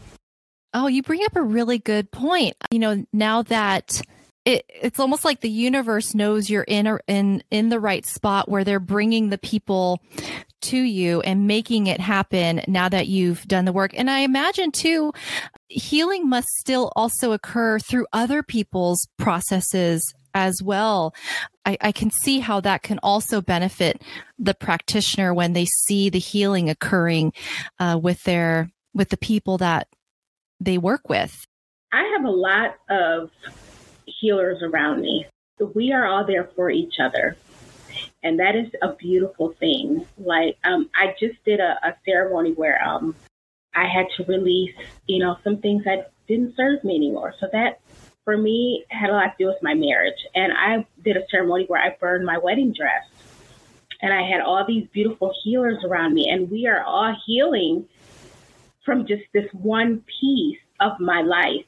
Oh, 0.73 0.87
you 0.87 1.03
bring 1.03 1.25
up 1.25 1.37
a 1.37 1.43
really 1.43 1.79
good 1.79 2.11
point. 2.11 2.57
You 2.71 2.79
know, 2.79 3.05
now 3.13 3.43
that 3.43 4.01
it, 4.45 4.65
it's 4.69 5.01
almost 5.01 5.25
like 5.25 5.41
the 5.41 5.51
universe 5.51 6.15
knows 6.15 6.49
you're 6.49 6.63
in 6.63 6.87
a, 6.87 6.99
in 7.07 7.43
in 7.51 7.69
the 7.69 7.81
right 7.81 8.07
spot 8.07 8.49
where 8.49 8.65
they're 8.65 8.81
bringing 8.81 9.29
the 9.29 9.39
people 9.39 10.01
to 10.63 10.79
you 10.79 11.21
and 11.23 11.47
making 11.47 11.87
it 11.87 12.01
happen 12.01 12.63
now 12.67 12.89
that 12.89 13.07
you've 13.07 13.47
done 13.47 13.65
the 13.65 13.73
work. 13.73 13.93
And 13.95 14.11
I 14.11 14.21
imagine 14.21 14.73
too, 14.73 15.13
healing 15.69 16.29
must 16.29 16.49
still 16.59 16.93
also 16.97 17.33
occur 17.33 17.79
through 17.79 18.07
other 18.13 18.43
people's 18.43 19.07
processes 19.19 20.15
as 20.35 20.63
well. 20.63 21.15
I, 21.67 21.77
I, 21.81 21.93
can 21.93 22.11
see 22.11 22.39
how 22.39 22.61
that 22.61 22.83
can 22.83 23.01
also 23.03 23.41
benefit 23.41 24.01
the 24.39 24.55
practitioner 24.55 25.35
when 25.35 25.55
they 25.55 25.65
see 25.65 26.09
the 26.09 26.21
healing 26.21 26.71
occurring 26.71 27.33
uh, 27.81 27.99
with 28.01 28.23
their 28.23 28.71
with 28.95 29.09
the 29.09 29.17
people 29.17 29.59
that 29.59 29.89
they 30.61 30.79
work 30.79 31.09
with. 31.09 31.47
I 31.93 32.03
have 32.17 32.25
a 32.25 32.31
lot 32.31 32.77
of 32.89 33.31
healers 34.07 34.63
around 34.63 35.01
me. 35.01 35.27
We 35.75 35.93
are 35.93 36.07
all 36.07 36.25
there 36.25 36.45
for 36.55 36.71
each 36.71 36.95
other. 37.01 37.37
And 38.23 38.39
that 38.39 38.55
is 38.55 38.71
a 38.83 38.95
beautiful 38.95 39.53
thing. 39.53 40.07
Like, 40.19 40.59
um, 40.65 40.91
I 40.95 41.15
just 41.19 41.43
did 41.45 41.61
a, 41.61 41.79
a 41.83 41.97
ceremony 42.05 42.53
where 42.53 42.83
um, 42.87 43.15
I 43.75 43.87
had 43.87 44.07
to 44.17 44.25
release, 44.25 44.75
you 45.07 45.19
know, 45.19 45.39
some 45.43 45.59
things 45.59 45.85
that 45.85 46.13
didn't 46.29 46.55
serve 46.57 46.85
me 46.85 46.97
anymore. 46.97 47.35
So 47.41 47.49
that 47.53 47.81
for 48.25 48.37
me 48.37 48.85
had 48.91 49.11
a 49.11 49.15
lot 49.15 49.25
to 49.27 49.35
do 49.39 49.47
with 49.47 49.63
my 49.63 49.75
marriage. 49.75 50.27
And 50.35 50.53
I 50.53 50.87
did 51.03 51.17
a 51.17 51.27
ceremony 51.31 51.65
where 51.67 51.81
I 51.81 51.97
burned 51.99 52.25
my 52.25 52.39
wedding 52.39 52.73
dress. 52.73 53.05
And 54.03 54.13
I 54.13 54.23
had 54.23 54.41
all 54.41 54.65
these 54.67 54.87
beautiful 54.93 55.35
healers 55.43 55.83
around 55.85 56.15
me. 56.15 56.29
And 56.31 56.51
we 56.51 56.67
are 56.67 56.83
all 56.83 57.15
healing 57.27 57.87
from 58.85 59.07
just 59.07 59.23
this 59.33 59.47
one 59.53 60.03
piece 60.21 60.59
of 60.81 60.99
my 60.99 61.23
life. 61.23 61.65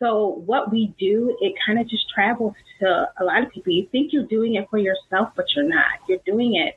So 0.00 0.42
what 0.46 0.70
we 0.70 0.94
do, 0.98 1.36
it 1.40 1.54
kind 1.64 1.78
of 1.78 1.88
just 1.88 2.08
travels 2.10 2.54
to 2.80 3.08
a 3.20 3.24
lot 3.24 3.42
of 3.42 3.50
people. 3.50 3.72
You 3.72 3.86
think 3.92 4.12
you're 4.12 4.24
doing 4.24 4.54
it 4.56 4.68
for 4.70 4.78
yourself, 4.78 5.30
but 5.36 5.46
you're 5.54 5.68
not. 5.68 5.84
You're 6.08 6.20
doing 6.26 6.56
it 6.56 6.74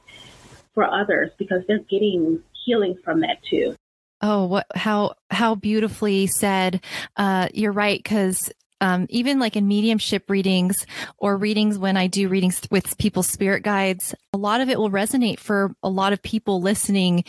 for 0.73 0.83
others 0.83 1.31
because 1.37 1.63
they're 1.67 1.79
getting 1.79 2.41
healing 2.65 2.97
from 3.03 3.21
that 3.21 3.37
too. 3.49 3.75
Oh, 4.21 4.45
what 4.45 4.67
how 4.75 5.15
how 5.29 5.55
beautifully 5.55 6.27
said. 6.27 6.81
Uh, 7.17 7.49
you're 7.53 7.73
right 7.73 8.01
because 8.01 8.51
um, 8.81 9.07
even 9.09 9.39
like 9.39 9.55
in 9.55 9.67
mediumship 9.67 10.29
readings 10.29 10.85
or 11.17 11.37
readings 11.37 11.77
when 11.77 11.97
I 11.97 12.07
do 12.07 12.27
readings 12.27 12.61
with 12.69 12.97
people's 12.97 13.27
spirit 13.27 13.63
guides, 13.63 14.13
a 14.33 14.37
lot 14.37 14.61
of 14.61 14.69
it 14.69 14.77
will 14.77 14.91
resonate 14.91 15.39
for 15.39 15.75
a 15.83 15.89
lot 15.89 16.13
of 16.13 16.21
people 16.21 16.61
listening 16.61 17.23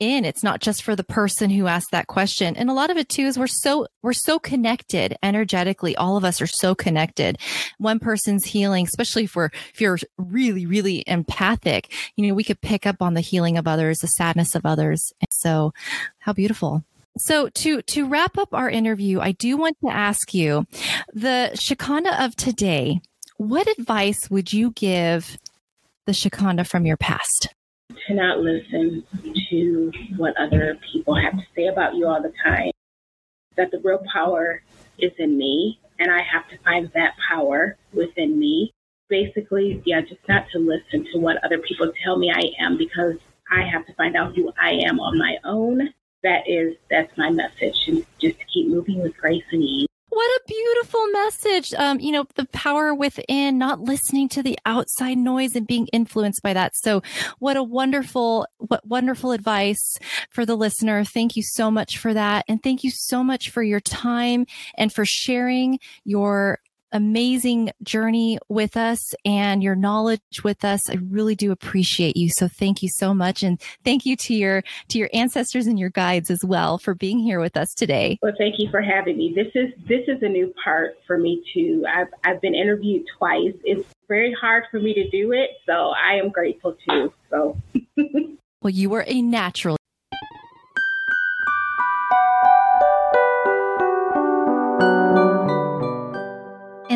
in. 0.00 0.24
It's 0.24 0.42
not 0.42 0.60
just 0.60 0.82
for 0.82 0.96
the 0.96 1.04
person 1.04 1.50
who 1.50 1.66
asked 1.66 1.92
that 1.92 2.06
question. 2.06 2.56
And 2.56 2.70
a 2.70 2.74
lot 2.74 2.90
of 2.90 2.96
it 2.96 3.08
too 3.08 3.22
is 3.22 3.38
we're 3.38 3.46
so, 3.46 3.86
we're 4.02 4.12
so 4.12 4.38
connected 4.38 5.16
energetically. 5.22 5.94
All 5.94 6.16
of 6.16 6.24
us 6.24 6.40
are 6.40 6.46
so 6.46 6.74
connected. 6.74 7.38
One 7.78 7.98
person's 7.98 8.46
healing, 8.46 8.86
especially 8.86 9.24
if 9.24 9.36
we're, 9.36 9.50
if 9.72 9.80
you're 9.80 9.98
really, 10.16 10.66
really 10.66 11.04
empathic, 11.06 11.92
you 12.16 12.26
know, 12.26 12.34
we 12.34 12.44
could 12.44 12.60
pick 12.60 12.86
up 12.86 13.02
on 13.02 13.14
the 13.14 13.20
healing 13.20 13.58
of 13.58 13.68
others, 13.68 13.98
the 13.98 14.08
sadness 14.08 14.54
of 14.54 14.66
others. 14.66 15.12
And 15.20 15.28
so 15.32 15.72
how 16.18 16.32
beautiful. 16.32 16.82
So 17.22 17.50
to 17.50 17.82
to 17.82 18.08
wrap 18.08 18.38
up 18.38 18.54
our 18.54 18.70
interview, 18.70 19.20
I 19.20 19.32
do 19.32 19.58
want 19.58 19.76
to 19.84 19.90
ask 19.90 20.32
you, 20.32 20.64
the 21.12 21.50
Chaconda 21.54 22.24
of 22.24 22.34
today, 22.34 23.02
what 23.36 23.68
advice 23.78 24.30
would 24.30 24.54
you 24.54 24.70
give 24.70 25.36
the 26.06 26.14
Chaconda 26.14 26.64
from 26.64 26.86
your 26.86 26.96
past? 26.96 27.48
To 28.08 28.14
not 28.14 28.38
listen 28.38 29.04
to 29.50 29.92
what 30.16 30.34
other 30.38 30.78
people 30.90 31.14
have 31.14 31.34
to 31.34 31.44
say 31.54 31.66
about 31.66 31.94
you 31.94 32.06
all 32.06 32.22
the 32.22 32.32
time. 32.42 32.70
That 33.56 33.70
the 33.70 33.80
real 33.80 34.02
power 34.10 34.62
is 34.98 35.12
in 35.18 35.36
me, 35.36 35.78
and 35.98 36.10
I 36.10 36.22
have 36.22 36.48
to 36.48 36.56
find 36.64 36.90
that 36.94 37.12
power 37.28 37.76
within 37.92 38.38
me. 38.38 38.72
Basically, 39.10 39.82
yeah, 39.84 40.00
just 40.00 40.26
not 40.26 40.46
to 40.52 40.58
listen 40.58 41.06
to 41.12 41.18
what 41.18 41.44
other 41.44 41.58
people 41.58 41.92
tell 42.02 42.16
me 42.16 42.32
I 42.32 42.64
am 42.64 42.78
because 42.78 43.16
I 43.50 43.68
have 43.68 43.84
to 43.88 43.94
find 43.94 44.16
out 44.16 44.34
who 44.34 44.50
I 44.58 44.70
am 44.86 45.00
on 45.00 45.18
my 45.18 45.36
own 45.44 45.92
that 46.22 46.48
is 46.48 46.76
that's 46.90 47.16
my 47.16 47.30
message 47.30 47.76
and 47.86 48.04
just 48.20 48.38
to 48.38 48.44
keep 48.52 48.68
moving 48.68 49.02
with 49.02 49.16
grace 49.16 49.44
and 49.52 49.62
ease 49.62 49.86
what 50.12 50.40
a 50.40 50.42
beautiful 50.48 51.06
message. 51.12 51.72
Um, 51.72 52.00
you 52.00 52.10
know, 52.12 52.26
the 52.34 52.44
power 52.46 52.92
within, 52.92 53.58
not 53.58 53.80
listening 53.80 54.28
to 54.30 54.42
the 54.42 54.58
outside 54.66 55.16
noise 55.16 55.54
and 55.54 55.66
being 55.66 55.86
influenced 55.92 56.42
by 56.42 56.52
that. 56.52 56.76
So 56.76 57.00
what 57.38 57.56
a 57.56 57.62
wonderful, 57.62 58.46
what 58.58 58.84
wonderful 58.84 59.30
advice 59.30 59.98
for 60.28 60.44
the 60.44 60.56
listener. 60.56 61.04
Thank 61.04 61.36
you 61.36 61.42
so 61.42 61.70
much 61.70 61.96
for 61.96 62.12
that. 62.12 62.44
And 62.48 62.62
thank 62.62 62.82
you 62.82 62.90
so 62.90 63.22
much 63.22 63.50
for 63.50 63.62
your 63.62 63.80
time 63.80 64.46
and 64.76 64.92
for 64.92 65.04
sharing 65.04 65.78
your 66.04 66.58
amazing 66.92 67.70
journey 67.82 68.38
with 68.48 68.76
us 68.76 69.14
and 69.24 69.62
your 69.62 69.74
knowledge 69.74 70.42
with 70.44 70.64
us. 70.64 70.88
I 70.90 70.94
really 70.94 71.34
do 71.34 71.52
appreciate 71.52 72.16
you. 72.16 72.28
So 72.28 72.48
thank 72.48 72.82
you 72.82 72.88
so 72.88 73.14
much. 73.14 73.42
And 73.42 73.60
thank 73.84 74.06
you 74.06 74.16
to 74.16 74.34
your, 74.34 74.62
to 74.88 74.98
your 74.98 75.10
ancestors 75.12 75.66
and 75.66 75.78
your 75.78 75.90
guides 75.90 76.30
as 76.30 76.44
well 76.44 76.78
for 76.78 76.94
being 76.94 77.18
here 77.18 77.40
with 77.40 77.56
us 77.56 77.74
today. 77.74 78.18
Well, 78.22 78.34
thank 78.38 78.56
you 78.58 78.70
for 78.70 78.82
having 78.82 79.16
me. 79.16 79.32
This 79.34 79.52
is, 79.54 79.72
this 79.88 80.02
is 80.08 80.22
a 80.22 80.28
new 80.28 80.52
part 80.62 80.98
for 81.06 81.18
me 81.18 81.42
too. 81.52 81.84
I've, 81.88 82.08
I've 82.24 82.40
been 82.40 82.54
interviewed 82.54 83.06
twice. 83.18 83.54
It's 83.64 83.88
very 84.08 84.34
hard 84.40 84.64
for 84.70 84.80
me 84.80 84.94
to 84.94 85.08
do 85.10 85.32
it. 85.32 85.50
So 85.66 85.72
I 85.90 86.14
am 86.14 86.30
grateful 86.30 86.76
too. 86.88 87.12
So. 87.30 87.56
well, 88.62 88.70
you 88.70 88.90
were 88.90 89.04
a 89.06 89.22
natural. 89.22 89.79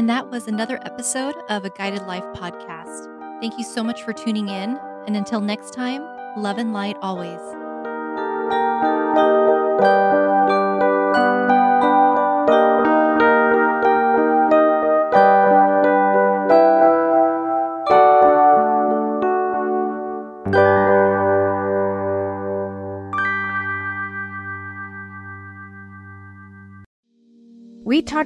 And 0.05 0.11
that 0.11 0.31
was 0.31 0.49
another 0.49 0.79
episode 0.85 1.35
of 1.49 1.65
a 1.65 1.71
Guided 1.71 2.07
Life 2.07 2.27
podcast. 2.35 3.41
Thank 3.41 3.57
you 3.57 3.65
so 3.65 3.83
much 3.83 4.03
for 4.03 4.13
tuning 4.13 4.51
in. 4.51 4.79
And 5.07 5.17
until 5.17 5.41
next 5.41 5.73
time, 5.73 6.03
love 6.37 6.59
and 6.59 6.75
light 6.75 6.99
always. 7.01 7.41